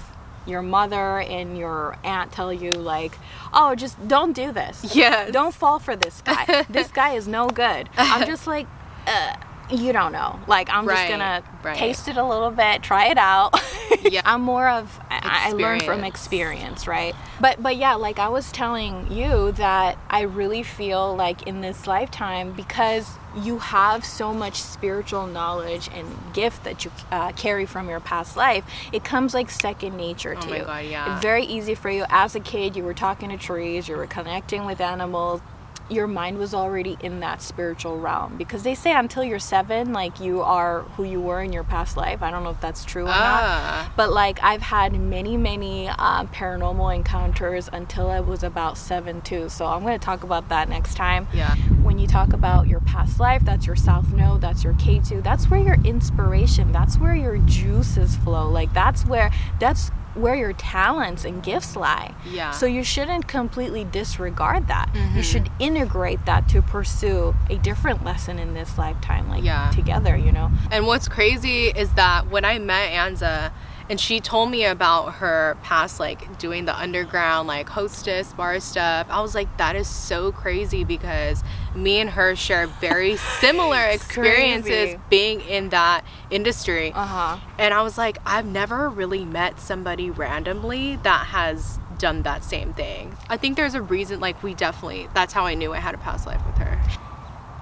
[0.47, 3.13] your mother and your aunt tell you like
[3.53, 7.49] oh just don't do this yeah don't fall for this guy this guy is no
[7.49, 8.67] good i'm just like
[9.09, 9.35] uh,
[9.71, 11.77] you don't know like i'm just gonna right.
[11.77, 13.55] taste it a little bit try it out
[14.03, 14.23] Yeah.
[14.25, 16.87] i'm more of I, I learn from Experience.
[16.87, 21.61] right but but yeah like i was telling you that i really feel like in
[21.61, 27.67] this lifetime because you have so much spiritual knowledge and gift that you uh, carry
[27.67, 31.13] from your past life it comes like second nature to Oh my you God, yeah.
[31.15, 34.07] It's very easy for you as a kid you were talking to trees you were
[34.07, 35.43] connecting with animals
[35.91, 38.37] your mind was already in that spiritual realm.
[38.37, 41.97] Because they say until you're seven like you are who you were in your past
[41.97, 42.23] life.
[42.23, 43.85] I don't know if that's true or Ah.
[43.87, 49.21] not but like i've had many many um, paranormal encounters until i was about seven
[49.23, 49.49] too.
[49.49, 51.27] So i'm going to talk about that next time.
[51.33, 51.55] Yeah.
[51.83, 55.49] when you talk about your past life that's your south node that's your Ketu that's
[55.51, 58.49] where your inspiration that's where your juices flow.
[58.51, 62.51] Like that's where that's where your talents and gifts lie Yeah.
[62.51, 65.21] so you shouldn't completely disregard that you mm-hmm.
[65.21, 69.71] should integrate that to pursue a different lesson in this lifetime like Yeah.
[69.75, 73.53] together you know And what's crazy is that when I met Anza
[73.91, 79.07] and she told me about her past like doing the underground like hostess bar stuff,
[79.11, 81.43] I was like, that is so crazy because
[81.75, 85.01] me and her share very similar experiences crazy.
[85.09, 86.93] being in that industry.
[86.93, 92.45] uh-huh And I was like, I've never really met somebody randomly that has done that
[92.45, 93.17] same thing.
[93.29, 95.99] I think there's a reason, like, we definitely, that's how I knew I had a
[95.99, 96.81] past life with her.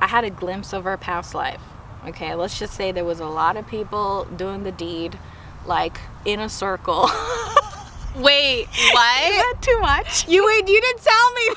[0.01, 1.61] I had a glimpse of her past life.
[2.07, 5.19] Okay, let's just say there was a lot of people doing the deed,
[5.67, 7.09] like in a circle.
[8.17, 8.95] Wait, Is what?
[8.95, 10.27] that too much?
[10.27, 11.49] you wait, you didn't tell me.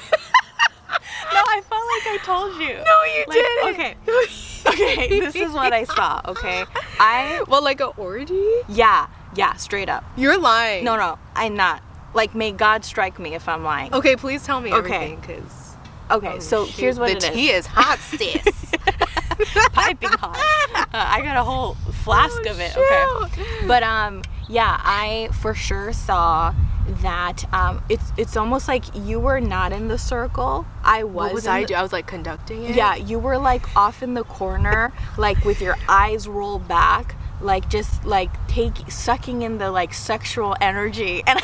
[1.32, 2.74] No, I felt like I told you.
[2.74, 4.06] No, you Like, didn't.
[4.10, 4.96] Okay.
[5.06, 6.66] Okay, this is what I saw, okay?
[7.00, 8.44] I Well, like a orgy?
[8.68, 10.04] yeah, yeah, straight up.
[10.18, 10.84] You're lying.
[10.84, 11.84] No, no, I'm not.
[12.16, 13.94] Like may God strike me if I'm lying.
[13.94, 14.96] Okay, please tell me Okay.
[15.14, 15.76] everything, cause
[16.10, 17.30] Okay, oh, so Shoot, here's what the it is.
[17.36, 18.74] tea is hot, sis.
[19.74, 20.38] piping hot.
[20.76, 22.72] Uh, I got a whole flask Oh, of it.
[22.72, 23.24] shoot.
[23.40, 23.68] Okay.
[23.68, 26.54] But um, yeah, I for sure saw
[27.02, 30.66] that um, it's it's almost like you were not in the circle.
[30.84, 31.14] I was.
[31.14, 31.74] What was I the- do?
[31.76, 32.76] I was like conducting it.
[32.76, 37.70] Yeah, you were like off in the corner, like with your eyes rolled back, like
[37.70, 41.40] just like take sucking in the like sexual energy, and.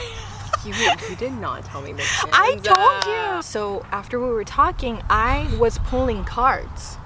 [0.65, 0.73] You,
[1.11, 2.09] you did not tell me this.
[2.33, 3.05] I told
[3.37, 3.43] you.
[3.43, 6.97] So after we were talking, I was pulling cards.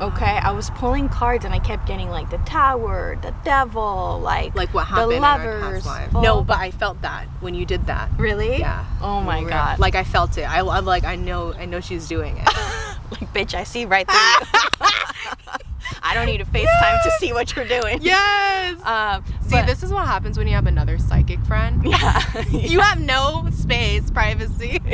[0.00, 4.54] Okay, I was pulling cards and I kept getting like the tower, the devil, like
[4.54, 5.84] Like what the happened our lovers.
[6.14, 8.08] Oh, No, but I felt that when you did that.
[8.16, 8.58] really?
[8.58, 8.84] Yeah.
[9.02, 9.78] Oh my Real- god.
[9.80, 10.42] Like I felt it.
[10.48, 12.44] I, I'm like I know I know she's doing it.
[13.10, 15.50] like bitch, I see right through.
[16.02, 18.00] I don't need a FaceTime to see what you're doing.
[18.02, 18.76] yes.
[18.88, 21.82] Um, See, but- this is what happens when you have another psychic friend.
[21.88, 22.44] Yeah.
[22.50, 24.80] You have no space, privacy.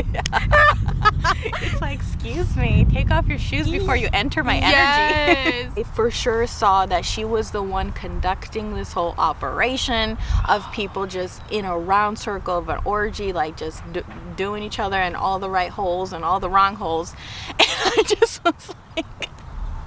[0.64, 5.38] it's like, excuse me, take off your shoes before you enter my Yes.
[5.66, 5.80] energy.
[5.80, 10.16] I for sure saw that she was the one conducting this whole operation
[10.48, 14.04] of people just in a round circle of an orgy, like just do-
[14.36, 17.14] doing each other in all the right holes and all the wrong holes.
[17.48, 19.28] And I just was like,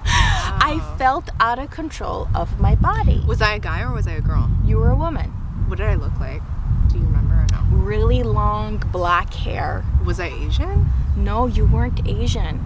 [0.60, 3.22] I felt out of control of my body.
[3.26, 4.50] Was I a guy or was I a girl?
[4.64, 5.30] You were a woman.
[5.68, 6.42] What did I look like?
[6.88, 7.76] Do you remember or no?
[7.76, 9.84] Really long black hair.
[10.04, 10.86] Was I Asian?
[11.16, 12.56] No, you weren't Asian.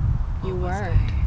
[0.44, 1.12] You What was weren't.
[1.12, 1.21] I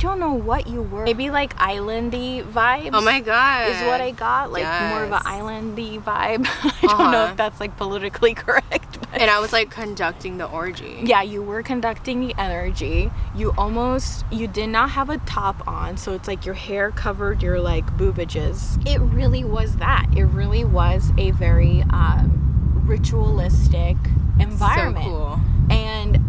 [0.00, 1.04] don't know what you were.
[1.04, 2.90] Maybe like islandy vibes.
[2.92, 3.68] Oh my god.
[3.68, 5.34] Is what I got like more of an Yes.
[5.34, 6.46] islandy vibe.
[6.82, 7.30] I don't know Uh-huh.
[7.32, 8.98] if that's like politically correct.
[9.12, 11.00] But And I was like conducting the orgy.
[11.04, 13.10] yeah, you were conducting the energy.
[13.36, 17.42] You almost you did not have a top on, so it's like your hair covered
[17.42, 18.84] your like boobages.
[18.86, 20.06] It really was that.
[20.16, 23.96] It really was a very um, ritualistic
[24.40, 25.40] environment So cool.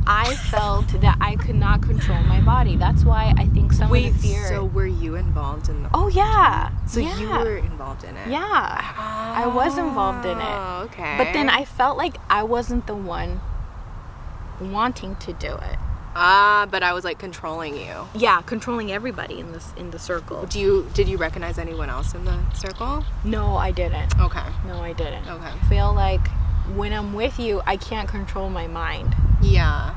[0.08, 2.76] I felt that I could not control my body.
[2.76, 4.48] That's why I think some Wait, of the fear.
[4.48, 7.20] so were you involved in the oh yeah, So yeah.
[7.20, 8.28] you were involved in it?
[8.30, 8.94] yeah.
[8.98, 10.44] I was involved in it.
[10.44, 11.16] Oh, okay.
[11.18, 13.42] But then I felt like I wasn't the one
[14.62, 15.78] wanting to do it.
[16.18, 18.08] Ah, but I was like controlling you.
[18.16, 20.46] Yeah, controlling everybody in this in the circle.
[20.46, 23.04] Do you did you recognize anyone else in the circle?
[23.26, 24.18] No, I didn't.
[24.20, 24.46] Okay.
[24.66, 25.28] No, I didn't.
[25.28, 25.50] Okay.
[25.62, 26.26] I feel like
[26.74, 29.14] when I'm with you, I can't control my mind.
[29.52, 29.94] Yeah.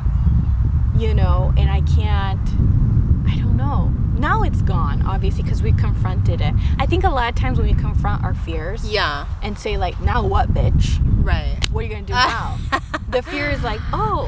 [0.96, 2.40] you know, and I can't,
[3.28, 3.92] I don't know.
[4.18, 6.52] Now it's gone, obviously, because we confronted it.
[6.78, 9.26] I think a lot of times when we confront our fears Yeah.
[9.42, 10.98] and say, like, now what, bitch?
[11.24, 11.56] Right.
[11.70, 12.58] What are you going to do now?
[13.10, 14.26] the fear is like, oh,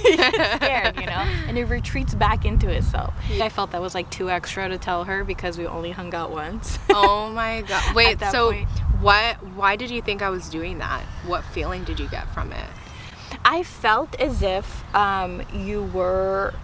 [0.56, 1.24] scared, you know?
[1.48, 3.14] And it retreats back into itself.
[3.40, 6.30] I felt that was like too extra to tell her because we only hung out
[6.32, 6.78] once.
[6.90, 7.94] oh my god.
[7.94, 8.68] Wait, so point.
[9.00, 11.02] what why did you think I was doing that?
[11.26, 12.66] What feeling did you get from it?
[13.44, 16.54] I felt as if um, you were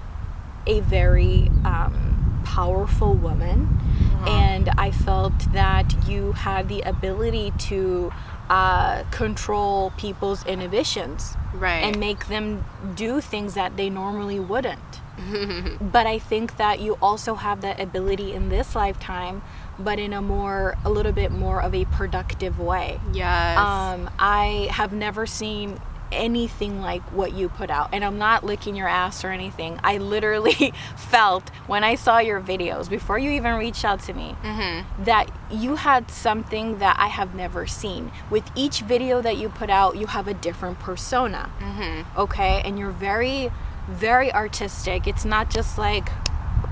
[0.67, 3.79] a very um, powerful woman,
[4.27, 8.13] and I felt that you had the ability to
[8.51, 11.85] uh, control people's inhibitions Right.
[11.85, 15.01] and make them do things that they normally wouldn't.
[15.81, 19.43] but I think that you also have that ability in this lifetime,
[19.79, 23.01] but in a more, a little bit more of a productive way.
[23.13, 23.59] yes.
[23.59, 25.81] Um, I have never seen
[26.13, 27.91] anything like what you put out.
[27.93, 29.79] And i'm not licking your ass or anything.
[29.83, 34.37] I literally felt when i saw your videos before you even reached out to me
[34.43, 35.05] mm-hmm.
[35.05, 38.11] that you had something that i have never seen.
[38.31, 41.51] With each video that you put out you have a different persona.
[41.61, 42.21] Mm-hmm.
[42.21, 42.63] okay?
[42.65, 43.51] And you're very
[43.89, 45.07] very artistic.
[45.07, 46.09] It's not just like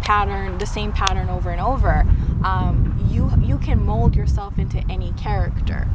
[0.02, 2.04] pattern the same pattern over and over.
[2.44, 5.88] Um, you you can mold yourself into any character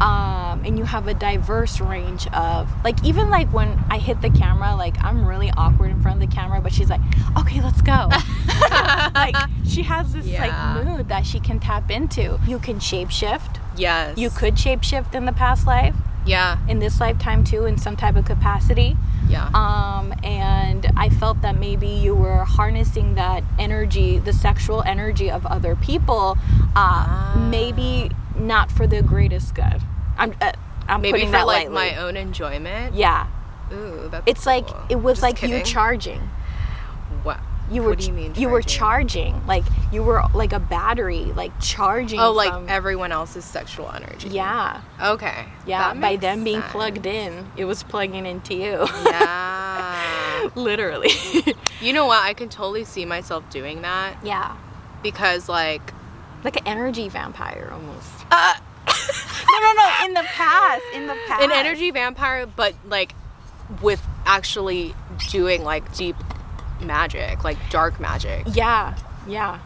[0.00, 4.30] um, and you have a diverse range of like even like when I hit the
[4.30, 7.00] camera like I'm really awkward in front of the camera but she's like
[7.38, 8.08] okay let's go
[9.14, 9.34] like
[9.66, 10.46] she has this Yeah.
[10.76, 14.16] like mood that she can tap into you can shapeshift Yes.
[14.18, 15.94] you could shapeshift in the past life
[16.26, 16.58] Yeah.
[16.68, 18.96] in this lifetime too in some type of capacity
[19.28, 19.48] Yeah.
[19.54, 25.44] um, and I felt that maybe you were harnessing that energy, the sexual energy of
[25.46, 26.36] other people,
[26.76, 27.34] uh, Ah.
[27.50, 29.80] maybe not for the greatest good.
[30.18, 30.52] I'm, uh,
[30.88, 31.74] I'm Maybe putting for that like lightly.
[31.74, 32.94] my own enjoyment.
[32.94, 33.26] yeah.
[33.72, 36.20] Ooh, that's It's like it was Just like you charging.
[37.24, 37.40] What?
[37.68, 39.32] You were What do you mean you were charging?
[39.34, 42.20] charging like you were like a battery like charging.
[42.20, 44.28] Oh, like from- everyone else's sexual energy.
[44.28, 45.46] yeah Okay.
[45.66, 45.92] yeah.
[45.92, 46.70] That By makes them being sense.
[46.72, 48.86] plugged in, it was plugging into you.
[49.06, 50.48] Yeah.
[50.54, 51.10] Literally.
[51.80, 52.22] you know what?
[52.22, 54.56] I can totally see myself doing that yeah.
[55.02, 55.92] because like
[56.46, 58.24] like an energy vampire almost.
[58.30, 58.54] Uh,
[58.86, 59.92] no, no, no.
[60.04, 61.42] In the past, in the past.
[61.42, 63.16] an energy vampire, but like
[63.82, 64.94] with actually
[65.28, 66.14] doing like deep
[66.80, 68.44] magic, like dark magic.
[68.52, 69.58] Yeah, yeah.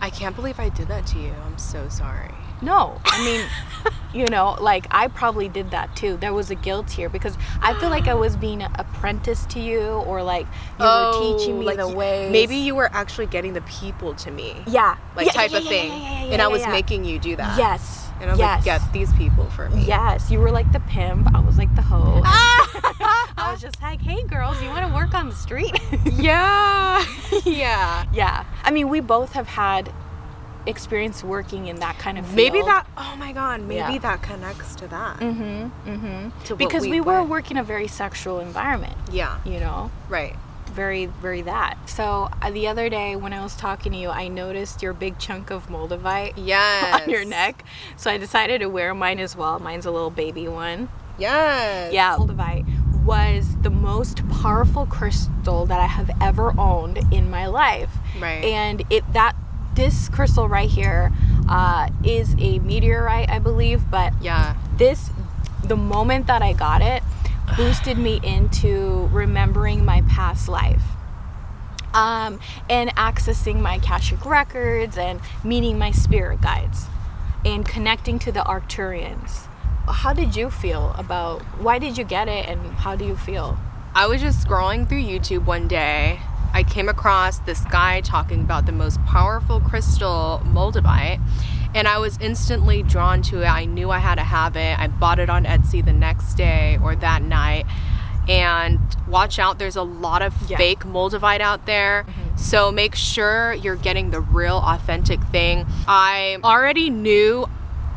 [0.00, 1.32] I can't believe I did that to you.
[1.46, 2.32] I'm so sorry.
[2.62, 6.16] No, I mean, you know, like I probably did that too.
[6.16, 9.82] There was a guilt here because I feel like I was being apprenticed to you,
[9.82, 10.46] or like
[10.78, 12.30] you were oh, teaching me Oh, like the way.
[12.30, 15.64] Maybe you were actually getting the people to me, yeah, like Yeah, type yeah, of
[15.64, 15.92] yeah, thing,
[16.32, 17.58] and I was making you do that.
[17.58, 18.66] Yes, And I was yes.
[18.66, 19.84] like, get these people for me.
[19.84, 21.34] Yes, you were like the pimp.
[21.34, 22.22] I was like the hoe.
[22.24, 22.92] Ah!
[23.46, 25.72] I was just like, hey girls, you want to work on the street?
[26.12, 27.04] Yeah.
[27.44, 28.04] yeah.
[28.12, 28.44] yeah.
[28.64, 29.92] I mean, we both have had
[30.66, 32.36] experience working in that kind of field.
[32.36, 32.86] Maybe that.
[32.96, 33.60] Oh my God.
[33.60, 33.98] Maybe Yeah.
[33.98, 35.18] that connects to that.
[35.20, 35.90] Mm-hmm.
[35.90, 36.44] Mm-hmm.
[36.44, 38.96] To Because we we, were working a very sexual environment.
[39.12, 39.38] Yeah.
[39.44, 40.34] You know, Right.
[40.72, 41.76] very, very that.
[41.88, 45.18] So uh, the other day when I was talking to you, I noticed your big
[45.20, 47.02] chunk of moldavite Yes.
[47.06, 47.64] on your neck.
[47.96, 49.60] So I decided to wear mine as well.
[49.60, 50.88] Mine's a little baby one.
[51.18, 51.94] Yes.
[51.94, 52.66] Yeah, moldavite
[53.06, 57.90] was the most powerful crystal that I have ever owned in my life.
[58.20, 58.44] Right.
[58.44, 59.36] And it that
[59.74, 61.12] this crystal right here
[61.48, 64.56] uh, is a meteorite, I believe, but Yeah.
[64.76, 65.10] this
[65.62, 67.02] the moment that I got it
[67.56, 70.82] boosted me into remembering my past life.
[71.94, 76.86] Um, and accessing my Akashic records and meeting my spirit guides
[77.44, 79.46] and connecting to the Arcturians.
[79.88, 83.56] How did you feel about why did you get it and how do you feel?
[83.94, 86.20] I was just scrolling through YouTube one day.
[86.52, 91.20] I came across this guy talking about the most powerful crystal moldavite,
[91.74, 93.46] and I was instantly drawn to it.
[93.46, 94.78] I knew I had to have it.
[94.78, 97.66] I bought it on Etsy the next day or that night.
[98.28, 100.56] And watch out, there's a lot of Yeah.
[100.56, 102.04] fake moldavite out there.
[102.08, 102.36] Mm-hmm.
[102.36, 105.64] So make sure you're getting the real authentic thing.
[105.86, 107.46] I already knew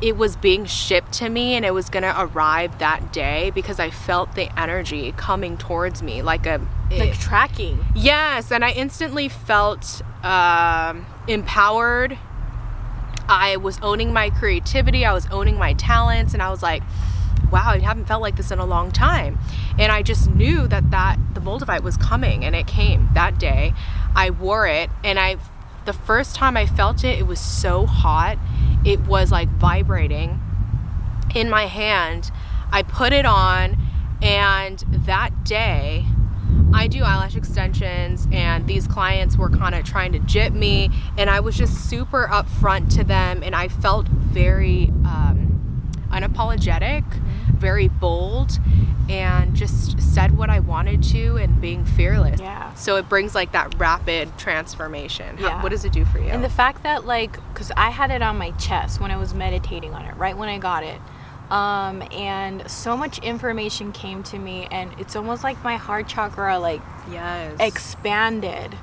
[0.02, 3.80] it was being shipped to me and it was going to arrive that day because
[3.80, 7.84] I felt the energy coming towards me like a Like it- tracking.
[7.96, 12.18] yes and I instantly felt um, empowered.
[13.28, 16.82] I was owning my creativity I was owning my talents and I was like
[17.52, 19.38] wow I haven't felt like this in a long time.
[19.78, 23.74] And I just knew that that the moldavite was coming and it came that day.
[24.16, 25.38] I wore it and I
[25.86, 28.38] the first time I felt it it was so hot
[28.86, 30.40] it was like vibrating
[31.36, 32.32] in my hand.
[32.72, 33.78] I put it on,
[34.22, 36.06] and that day,
[36.74, 41.30] I do eyelash extensions, and these clients were kind of trying to jip me, and
[41.30, 47.04] I was just super upfront to them, and I felt very um, unapologetic,
[47.60, 48.60] very bold,
[49.10, 52.40] and just said what I wanted to, and being fearless.
[52.40, 52.74] Yeah.
[52.76, 55.38] So it brings like that rapid transformation.
[55.38, 55.64] How- Yeah.
[55.64, 56.28] what does it do for you?
[56.30, 59.34] And the fact that like cuz I had it on my chest when I was
[59.34, 61.00] meditating on it, right when I got it.
[61.52, 66.60] Um and so much information came to me and it's almost like my heart chakra
[66.60, 66.82] like
[67.12, 67.54] yes.
[67.60, 68.76] expanded.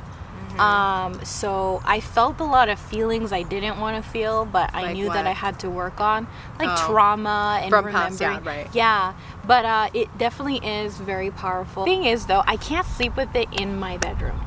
[0.61, 4.93] Um, so I felt a lot of feelings I didn't want to feel, but I
[4.93, 5.15] knew what?
[5.15, 6.27] that I had to work on,
[6.59, 6.87] like Oh.
[6.87, 8.11] trauma and From remembering.
[8.11, 8.69] past, yeah, right.
[8.73, 9.13] Yeah,
[9.47, 11.85] but uh, it definitely is very powerful.
[11.85, 14.41] Thing is, though, I can't sleep with it in my bedroom.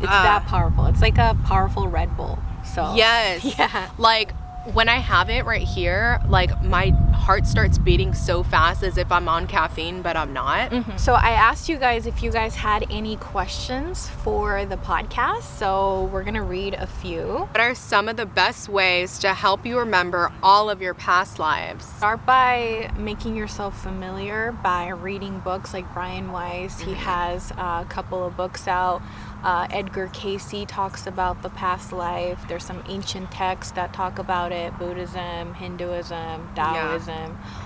[0.00, 0.22] It's Ah.
[0.22, 0.86] that powerful.
[0.86, 2.38] It's like a powerful Red Bull.
[2.64, 3.44] So Yes.
[3.58, 3.88] Yeah.
[3.98, 4.32] Like
[4.72, 9.10] when I have it right here, like my heart starts beating so fast as if
[9.10, 10.72] I'm on caffeine, but I'm not.
[10.98, 15.42] So I asked you guys if you guys had any questions for the podcast.
[15.58, 17.48] So we're gonna read a few.
[17.50, 21.38] What are some of the best ways to help you remember all of your past
[21.38, 21.84] lives?
[21.84, 26.80] Start by making yourself familiar by reading books like Brian Weiss.
[26.80, 29.02] He has a couple of books out.
[29.42, 32.42] Uh, Edgar Cayce talks about the past life.
[32.48, 37.03] There's some ancient texts that talk about it Buddhism, Hinduism, Taoism,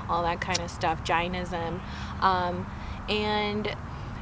[0.08, 1.80] all that kind of stuff, Jainism.
[2.20, 2.66] Um,
[3.08, 3.74] and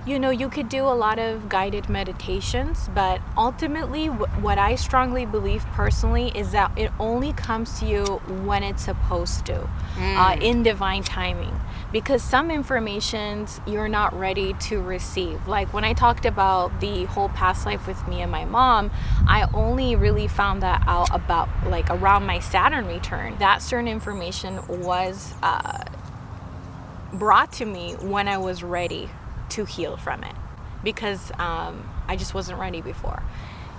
[0.07, 4.77] you know, you could do a lot of guided meditations, but ultimately, wh- what I
[4.77, 8.05] strongly believe personally is that it only comes to you
[8.45, 11.61] when it's supposed to, uh, in divine timing.
[11.93, 15.47] Because some informations you're not ready to receive.
[15.47, 18.91] Like when I talked about the whole past life with me and my mom,
[19.29, 23.37] I only really found that out about like around my Saturn return.
[23.39, 25.85] That certain information was uh,
[27.13, 29.09] brought to me when I was ready
[29.51, 30.35] to heal from it
[30.83, 33.23] because um, I just wasn't ready before.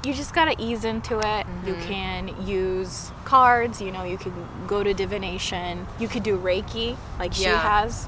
[0.07, 1.45] You just gotta ease into it.
[1.65, 4.33] You can use cards, you know, you can
[4.65, 8.07] go to divination, you could do Reiki like she has.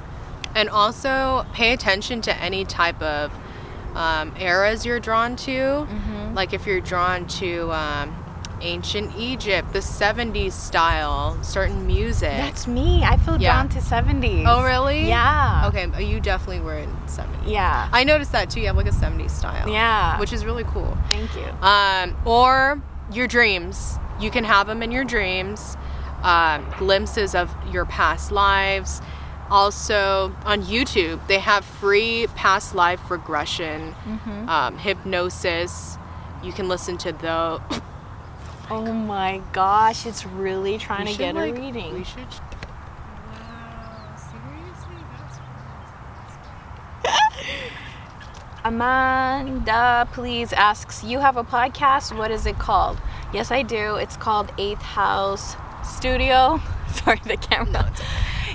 [0.56, 3.34] And also pay attention to any type of
[3.96, 5.52] um, eras you're drawn to.
[5.52, 6.36] Mm-hmm.
[6.36, 8.19] Like if you're drawn to um,
[8.62, 12.30] ancient Egypt, the 70s style, certain music.
[12.32, 13.04] That's me.
[13.04, 13.54] I feel Yeah.
[13.54, 14.46] drawn to 70s.
[14.48, 15.08] oh, really?
[15.08, 15.64] Yeah.
[15.68, 17.48] Okay, you definitely were in 70s.
[17.52, 17.88] Yeah.
[17.92, 18.60] I noticed that too.
[18.62, 19.68] You have like a 70s style.
[19.70, 20.20] Yeah.
[20.20, 20.98] Which is really cool.
[21.10, 21.46] Thank you.
[21.66, 22.82] Um, or
[23.12, 23.98] your dreams.
[24.20, 25.78] You can have them in your dreams.
[26.24, 29.02] Um, glimpses of your past lives.
[29.50, 34.50] Also on YouTube, they have free past life regression, Mm-hmm.
[34.50, 35.98] um, hypnosis.
[36.44, 37.62] You can listen to those.
[38.72, 41.94] Oh my gosh, it's really trying We to get should, a like- reading.
[41.94, 42.20] We should.
[42.20, 45.40] Wow, seriously, that's.
[48.66, 52.16] Amanda, please asks, You have a podcast?
[52.18, 53.00] What is it called?
[53.34, 53.96] Yes, I do.
[53.96, 56.60] It's called Eighth House Studio.
[56.94, 57.92] Sorry, the camera.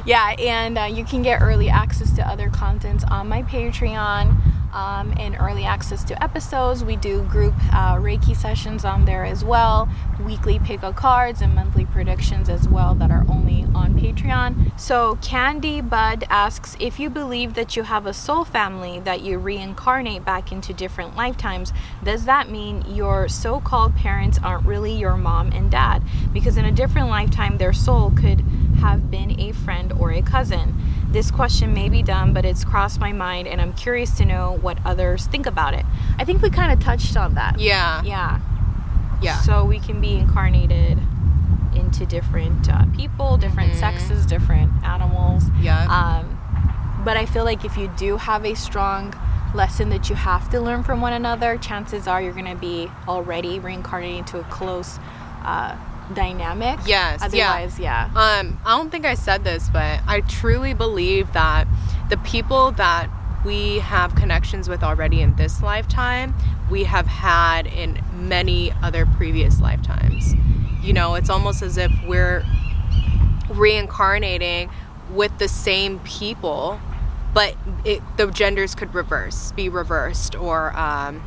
[0.06, 4.36] Yeah, and uh, you can get early access to other contents on my Patreon
[4.74, 6.84] um, and early access to episodes.
[6.84, 9.88] We do group uh, Reiki sessions on there as well,
[10.24, 14.78] weekly pick a cards and monthly predictions as well that are only on Patreon.
[14.78, 19.38] So, Candy Bud asks if you believe that you have a soul family that you
[19.38, 21.72] reincarnate back into different lifetimes,
[22.02, 26.02] does that mean your so called parents aren't really your mom and dad?
[26.32, 28.40] Because in a different lifetime, their soul could
[28.80, 30.74] have been a friend or a cousin.
[31.14, 34.58] This question may be dumb, but it's crossed my mind, and I'm curious to know
[34.62, 35.86] what others think about it.
[36.18, 37.60] I think we kind of touched on that.
[37.60, 38.02] Yeah.
[38.02, 38.40] Yeah.
[39.22, 39.40] Yeah.
[39.42, 40.98] So we can be incarnated
[41.72, 43.78] into different uh, people, different Mhm.
[43.78, 45.44] sexes, different animals.
[45.60, 45.84] Yeah.
[45.86, 46.36] Um,
[47.04, 49.14] but I feel like if you do have a strong
[49.54, 52.90] lesson that you have to learn from one another, chances are you're going to be
[53.06, 54.98] already reincarnated into a close
[55.44, 55.76] uh,
[56.12, 56.78] dynamic.
[56.86, 57.68] Yes, yeah.
[57.78, 58.04] Yeah.
[58.14, 61.66] Um, I don't think I said this, but I truly believe that
[62.10, 63.08] the people that
[63.44, 66.34] we have connections with already in this lifetime,
[66.70, 70.34] we have had in many other previous lifetimes.
[70.82, 72.44] You know, it's almost as if we're
[73.50, 74.70] reincarnating
[75.10, 76.80] with the same people,
[77.34, 81.22] but it, the genders could reverse, be reversed, or um,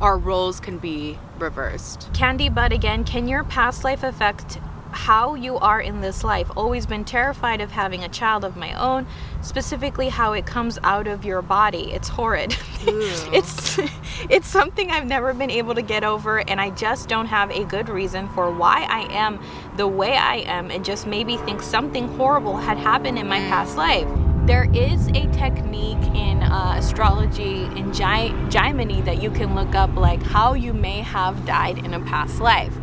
[0.00, 2.08] our roles can be reversed.
[2.14, 4.58] Candy Bud again, can your past life affect
[4.90, 6.50] how you are in this life?
[6.56, 9.06] Always been terrified of having a child of my own,
[9.42, 11.92] specifically how it comes out of your body.
[11.92, 12.56] It's horrid.
[12.80, 13.78] it's
[14.30, 17.64] it's something I've never been able to get over and I just don't have a
[17.64, 19.40] good reason for why I am
[19.76, 23.48] the way I am and just maybe think something horrible had happened in my mm.
[23.48, 24.08] past life.
[24.48, 30.22] There is a technique in uh, astrology in Jaimini that you can look up, like
[30.22, 32.74] how you may have died in a past life.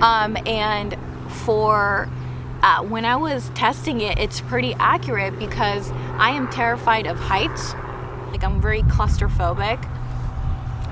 [0.00, 0.96] Um, and
[1.28, 2.08] for
[2.62, 7.74] uh, when I was testing it, it's pretty accurate because I am terrified of heights.
[8.30, 9.84] Like, I'm very claustrophobic.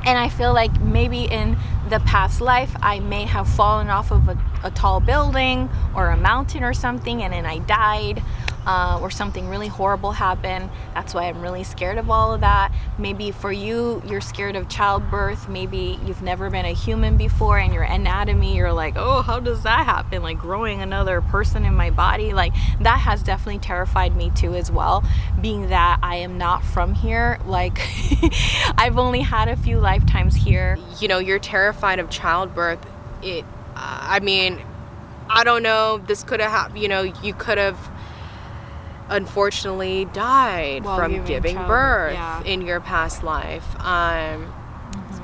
[0.05, 1.57] And I feel like maybe in
[1.89, 6.17] the past life, I may have fallen off of a, a tall building or a
[6.17, 8.25] mountain or something, and then I died,
[8.67, 10.71] uh, or something really horrible happen.
[10.95, 12.73] That's why I'm really scared of all of that.
[12.99, 15.49] Maybe for you, you're scared of childbirth.
[15.49, 19.63] Maybe you've never been a human before, and your anatomy, you're like, oh, how does
[19.63, 20.23] that happen?
[20.23, 22.33] Like growing another person in my body.
[22.33, 25.05] Like that has definitely terrified me too, as well.
[25.41, 27.79] Being that I am not from here, like
[28.79, 30.79] I've only had a few lifetimes here.
[31.01, 32.79] you know you're terrified of childbirth
[33.23, 33.45] it
[33.75, 34.61] uh, i mean
[35.29, 37.79] i don't know this could have happened you know you could have
[39.09, 42.43] unfortunately died While from giving childbirth, birth yeah.
[42.45, 44.53] in your past life um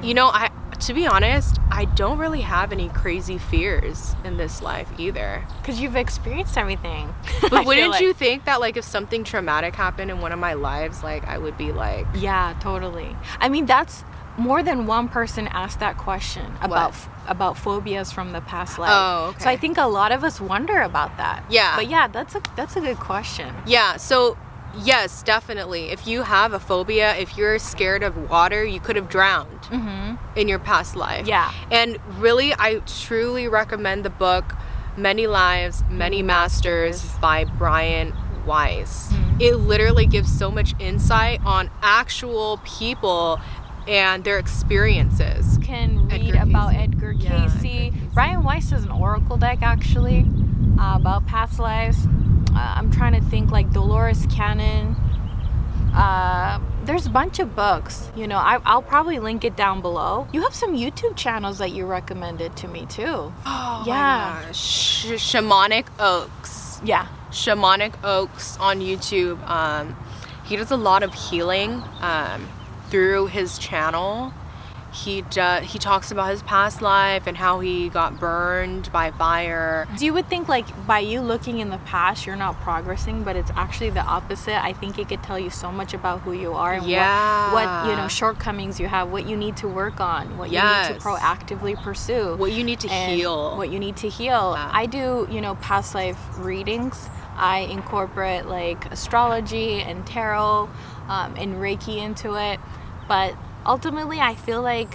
[0.02, 4.60] you know i to be honest i don't really have any crazy fears in this
[4.62, 7.14] life either Because you've experienced everything.
[7.50, 8.00] But wouldn't like.
[8.02, 11.38] you think that like if something traumatic happened in one of my lives like i
[11.38, 13.16] would be like Yeah, totally.
[13.40, 14.04] I mean, that's
[14.38, 17.08] more than one person asked that question about What?
[17.28, 18.90] about phobias from the past life.
[18.92, 21.44] Oh, So I think a lot of us wonder about that.
[21.50, 21.76] Yeah.
[21.76, 23.54] But yeah, that's a that's a good question.
[23.66, 24.36] Yeah, so
[24.82, 25.90] yes, definitely.
[25.90, 30.16] If you have a phobia, if you're scared of water, you could have drowned Mm-hmm.
[30.38, 31.26] in your past life.
[31.26, 31.52] Yeah.
[31.70, 34.54] And really, I truly recommend the book
[34.96, 38.12] Many Lives, Many Masters by Brian
[38.46, 39.12] Weiss.
[39.12, 39.40] Mm-hmm.
[39.40, 43.40] It literally gives so much insight on actual people
[43.88, 45.58] and their experiences.
[45.62, 46.80] Can read Edgar about Cayce.
[46.82, 47.92] Edgar Yeah, Edgar Cayce.
[48.14, 50.24] Brian Weiss has an oracle deck actually
[50.78, 52.06] uh, about past lives.
[52.54, 54.96] Uh, I'm trying to think like Dolores Cannon.
[55.94, 58.10] Uh, there's a bunch of books.
[58.16, 60.26] You know, I, I'll probably link it down below.
[60.32, 63.32] You have some YouTube channels that you recommended to me too.
[63.46, 64.36] Oh Yeah.
[64.40, 64.56] my gosh.
[64.58, 66.80] Sh- Shamanic Oaks.
[66.84, 67.08] Yeah.
[67.30, 69.42] Shamanic Oaks on YouTube.
[69.48, 69.96] Um,
[70.44, 72.48] he does a lot of healing um,
[72.92, 74.34] through his channel,
[74.92, 79.88] he do, he talks about his past life and how he got burned by fire.
[79.96, 83.34] Do you would think like by you looking in the past, you're not progressing, but
[83.34, 84.62] it's actually the opposite.
[84.62, 87.54] I think it could tell you so much about who you are and Yeah.
[87.54, 90.58] what, what you know shortcomings you have, what you need to work on, what you
[90.58, 92.36] need to proactively pursue.
[92.36, 93.56] What you need to heal.
[93.56, 94.52] What you need to heal.
[94.54, 94.70] Yeah.
[94.70, 97.08] I do, you know, past life readings.
[97.34, 100.68] I incorporate like astrology and tarot
[101.08, 102.60] um, and Reiki into it.
[103.12, 103.34] But
[103.66, 104.94] ultimately, I feel like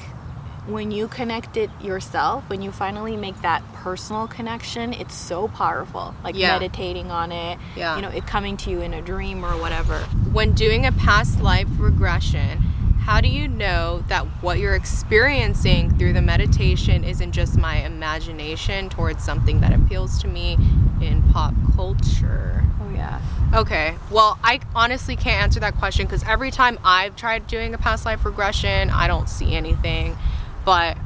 [0.66, 6.16] when you connect it yourself, when you finally make that personal connection, it's so powerful.
[6.24, 6.54] Like Yeah.
[6.58, 7.96] meditating on it, Yeah.
[7.96, 10.00] you know, it coming to you in a dream or whatever.
[10.34, 12.64] when doing a past life regression,
[13.08, 18.90] how do you know that what you're experiencing through the meditation isn't just my imagination
[18.90, 20.58] towards something that appeals to me
[21.00, 22.66] in pop culture?
[22.82, 23.22] Oh, yeah.
[23.56, 27.78] Okay, well, I honestly can't answer that question because every time I've tried doing a
[27.78, 30.18] past life regression, I don't see anything,
[30.66, 30.98] but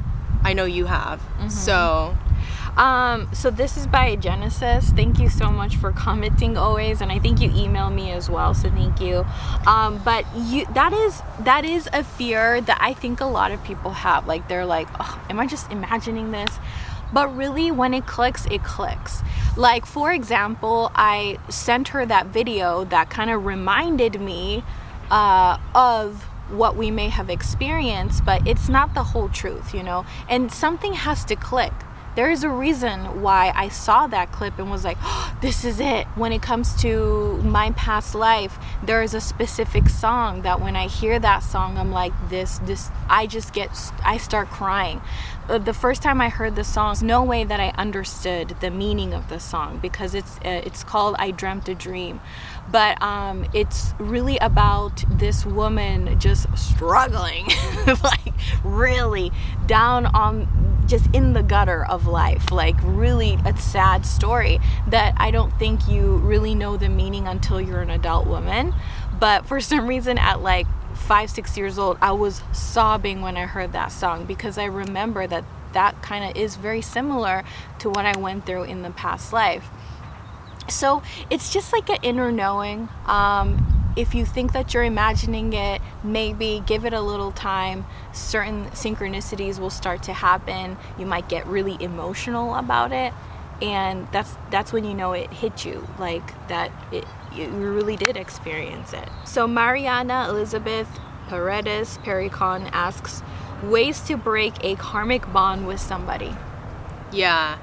[0.42, 1.20] I know you have.
[1.20, 1.50] Mm-hmm.
[1.50, 2.16] So,
[2.76, 4.90] Um, so this is by Genesis.
[4.90, 8.54] Thank you so much for commenting always, and I think you email me as well.
[8.54, 9.26] So thank you.
[9.66, 13.62] Um, but you that is that is a fear that I think a lot of
[13.64, 14.26] people have.
[14.26, 16.50] Like they're like, oh, am I just imagining this?
[17.12, 19.22] But really, when it clicks, it clicks.
[19.56, 24.64] Like for example, I sent her that video that kind of reminded me
[25.10, 30.04] uh, of what we may have experienced, but it's not the whole truth, you know?
[30.28, 31.72] And something has to click.
[32.14, 35.80] There is a reason why I saw that clip and was like, oh, this is
[35.80, 36.06] it.
[36.14, 40.88] When it comes to my past life, there is a specific song that when I
[40.88, 43.70] hear that song, I'm like, this, this, I just get,
[44.04, 45.00] I start crying.
[45.48, 49.14] Uh, The first time I heard the song, no way that I understood the meaning
[49.14, 52.20] of the song because it's, uh, it's called I Dreamt a Dream
[52.70, 57.46] but um, it's really about this woman just struggling,
[58.02, 58.32] like
[58.64, 59.30] really
[59.66, 60.48] down on
[60.86, 65.88] just in the gutter of life, like really a sad story that I don't think
[65.88, 68.74] you really know the meaning until you're an adult woman.
[69.18, 73.46] But for some reason, at like five, six years old, I was sobbing when I
[73.46, 77.44] heard that song because I remember that that kind of is very similar
[77.78, 79.70] to what I went through in the past life
[80.68, 85.82] so it's just like an inner knowing um, if you think that you're imagining it
[86.02, 87.84] maybe give it a little time.
[88.12, 90.76] Certain synchronicities will start to happen.
[90.98, 93.12] You might get really emotional about it.
[93.60, 98.16] And that's that's when you know it hit you like that it you really did
[98.16, 99.08] experience it.
[99.24, 100.88] So mariana elizabeth
[101.28, 103.22] paredes pericon asks
[103.62, 106.34] ways to break a karmic bond with somebody
[107.12, 107.58] yeah.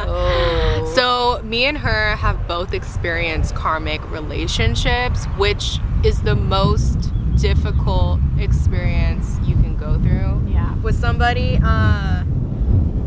[0.00, 8.20] oh So, me and her have both experienced karmic relationships, which is the most difficult
[8.38, 11.58] experience you can go through yeah with somebody.
[11.62, 12.24] Uh,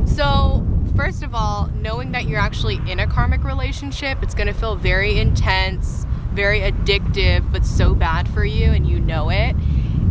[0.06, 0.66] so,
[0.96, 4.76] first of all, knowing that you're actually in a karmic relationship, it's going to feel
[4.76, 9.56] very intense, very addictive, but so bad for you, and you know it.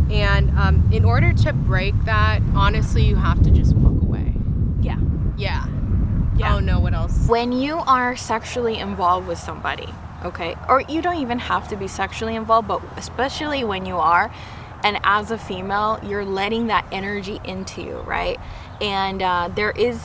[0.09, 3.96] And um, in order to break that, honestly, you have to just walk.
[5.37, 5.65] Yeah
[6.37, 6.53] Yeah.
[6.53, 7.27] Don't know what else.
[7.27, 9.87] when you are sexually involved with somebody,
[10.23, 14.29] okay, or you don't even have to be sexually involved, but especially when you are,
[14.83, 18.37] and as a female, you're letting that energy into you, right?
[18.79, 19.99] And uh, there is,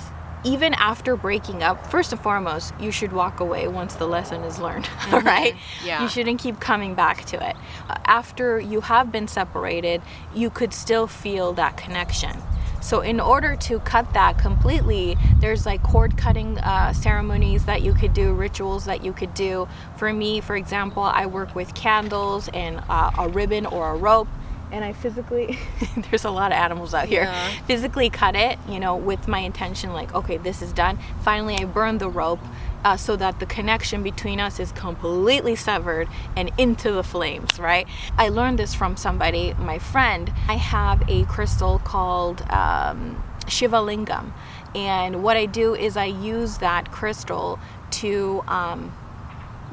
[0.45, 4.59] even after breaking up, first and foremost, you should walk away once the lesson is
[4.59, 5.55] learned, right?
[5.85, 6.03] Yeah.
[6.03, 7.57] You shouldn't keep coming back to it.
[7.91, 10.01] Uh, After you have been separated,
[10.35, 12.35] you could still feel that connection.
[12.83, 17.95] So, in order to cut that completely, there's like cord cutting uh, ceremonies that you
[17.95, 19.69] could do, rituals that you could do.
[19.97, 24.29] For me, for example, I work with candles and uh, a ribbon or a rope.
[24.73, 25.59] And I physically,
[26.11, 27.49] there's a lot of animals out here, Yeah.
[27.67, 30.99] physically cut it, you know, with my intention, like, okay, this is done.
[31.23, 32.41] Finally, I burn the rope
[32.85, 37.87] uh, so that the connection between us is completely severed and into the flames, right?
[38.19, 40.33] I learned this from somebody, my friend.
[40.49, 44.33] I have a crystal called um, Shiva Lingam.
[44.75, 47.59] And what I do is I use that crystal
[47.93, 48.43] to.
[48.49, 48.93] Um,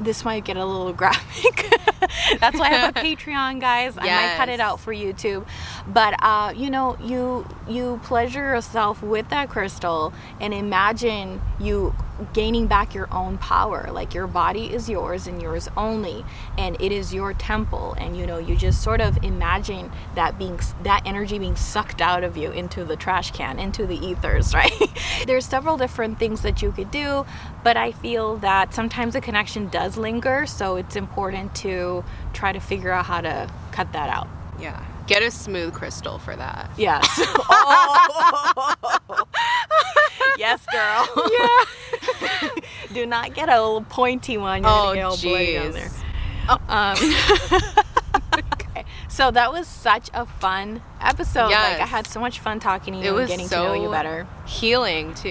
[0.00, 1.66] this might get a little graphic.
[2.40, 3.96] That's why I have a Patreon, guys.
[3.98, 5.46] I might cut it out for YouTube.
[5.86, 11.94] But uh, you know, you you pleasure yourself with that crystal and imagine you
[12.32, 13.88] gaining back your own power.
[13.90, 16.24] Like your body is yours and yours only,
[16.58, 17.94] and it is your temple.
[17.98, 22.24] And you know, you just sort of imagine that being that energy being sucked out
[22.24, 24.72] of you into the trash can, into the ethers, right?
[25.26, 27.24] There's several different things that you could do,
[27.64, 32.60] but I feel that sometimes the connection does linger, so it's important to try to
[32.60, 34.28] figure out how to cut that out.
[34.60, 34.84] Yeah.
[35.06, 36.70] Get a smooth crystal for that.
[36.76, 37.06] Yes.
[37.52, 38.74] Oh.
[40.38, 41.08] yes, girl.
[41.30, 42.48] Yeah.
[42.92, 44.62] Do not get a little pointy one.
[44.62, 45.72] You're Oh, gonna get all bloody on jeez.
[45.72, 45.90] there.
[46.68, 48.84] Um, okay.
[49.08, 51.50] So that was such a fun episode.
[51.50, 53.82] Like I had so much fun talking to you It and getting so to know
[53.84, 54.26] you better.
[54.46, 55.30] healing too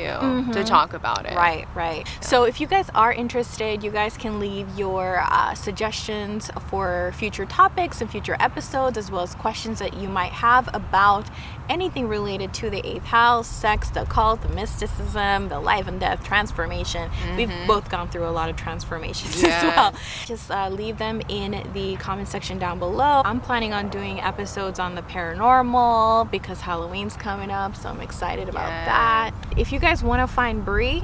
[0.53, 1.35] to talk about it.
[1.35, 2.07] Right, right.
[2.21, 7.45] So if you guys are interested, you guys can leave your uh, suggestions for future
[7.45, 11.27] topics and future episodes, as well as questions that you might have about
[11.69, 16.23] anything related to the eighth house, sex, the occult, the mysticism, the life and death
[16.23, 17.11] transformation.
[17.37, 19.93] We've both gone through a lot of transformations as well.
[20.25, 23.21] Just uh, leave them in the comment section down below.
[23.23, 28.49] I'm planning on doing episodes on the paranormal because Halloween's coming up, so I'm excited
[28.49, 28.85] about Yes.
[28.87, 29.31] that.
[29.57, 30.99] If you guys want to find Brie,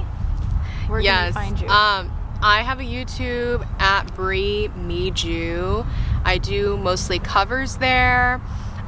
[0.88, 1.34] where yes.
[1.34, 1.68] can we find you?
[1.68, 5.86] Um, I have a YouTube at Brie Miju.
[6.24, 8.40] I do mostly covers there.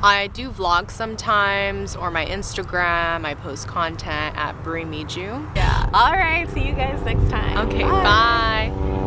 [0.02, 3.24] I do vlog sometimes, or my Instagram.
[3.24, 5.50] I post content at Brie Miju.
[5.56, 5.90] yeah.
[5.92, 6.48] All right.
[6.50, 7.68] See you guys next time.
[7.68, 8.98] Okay, bye.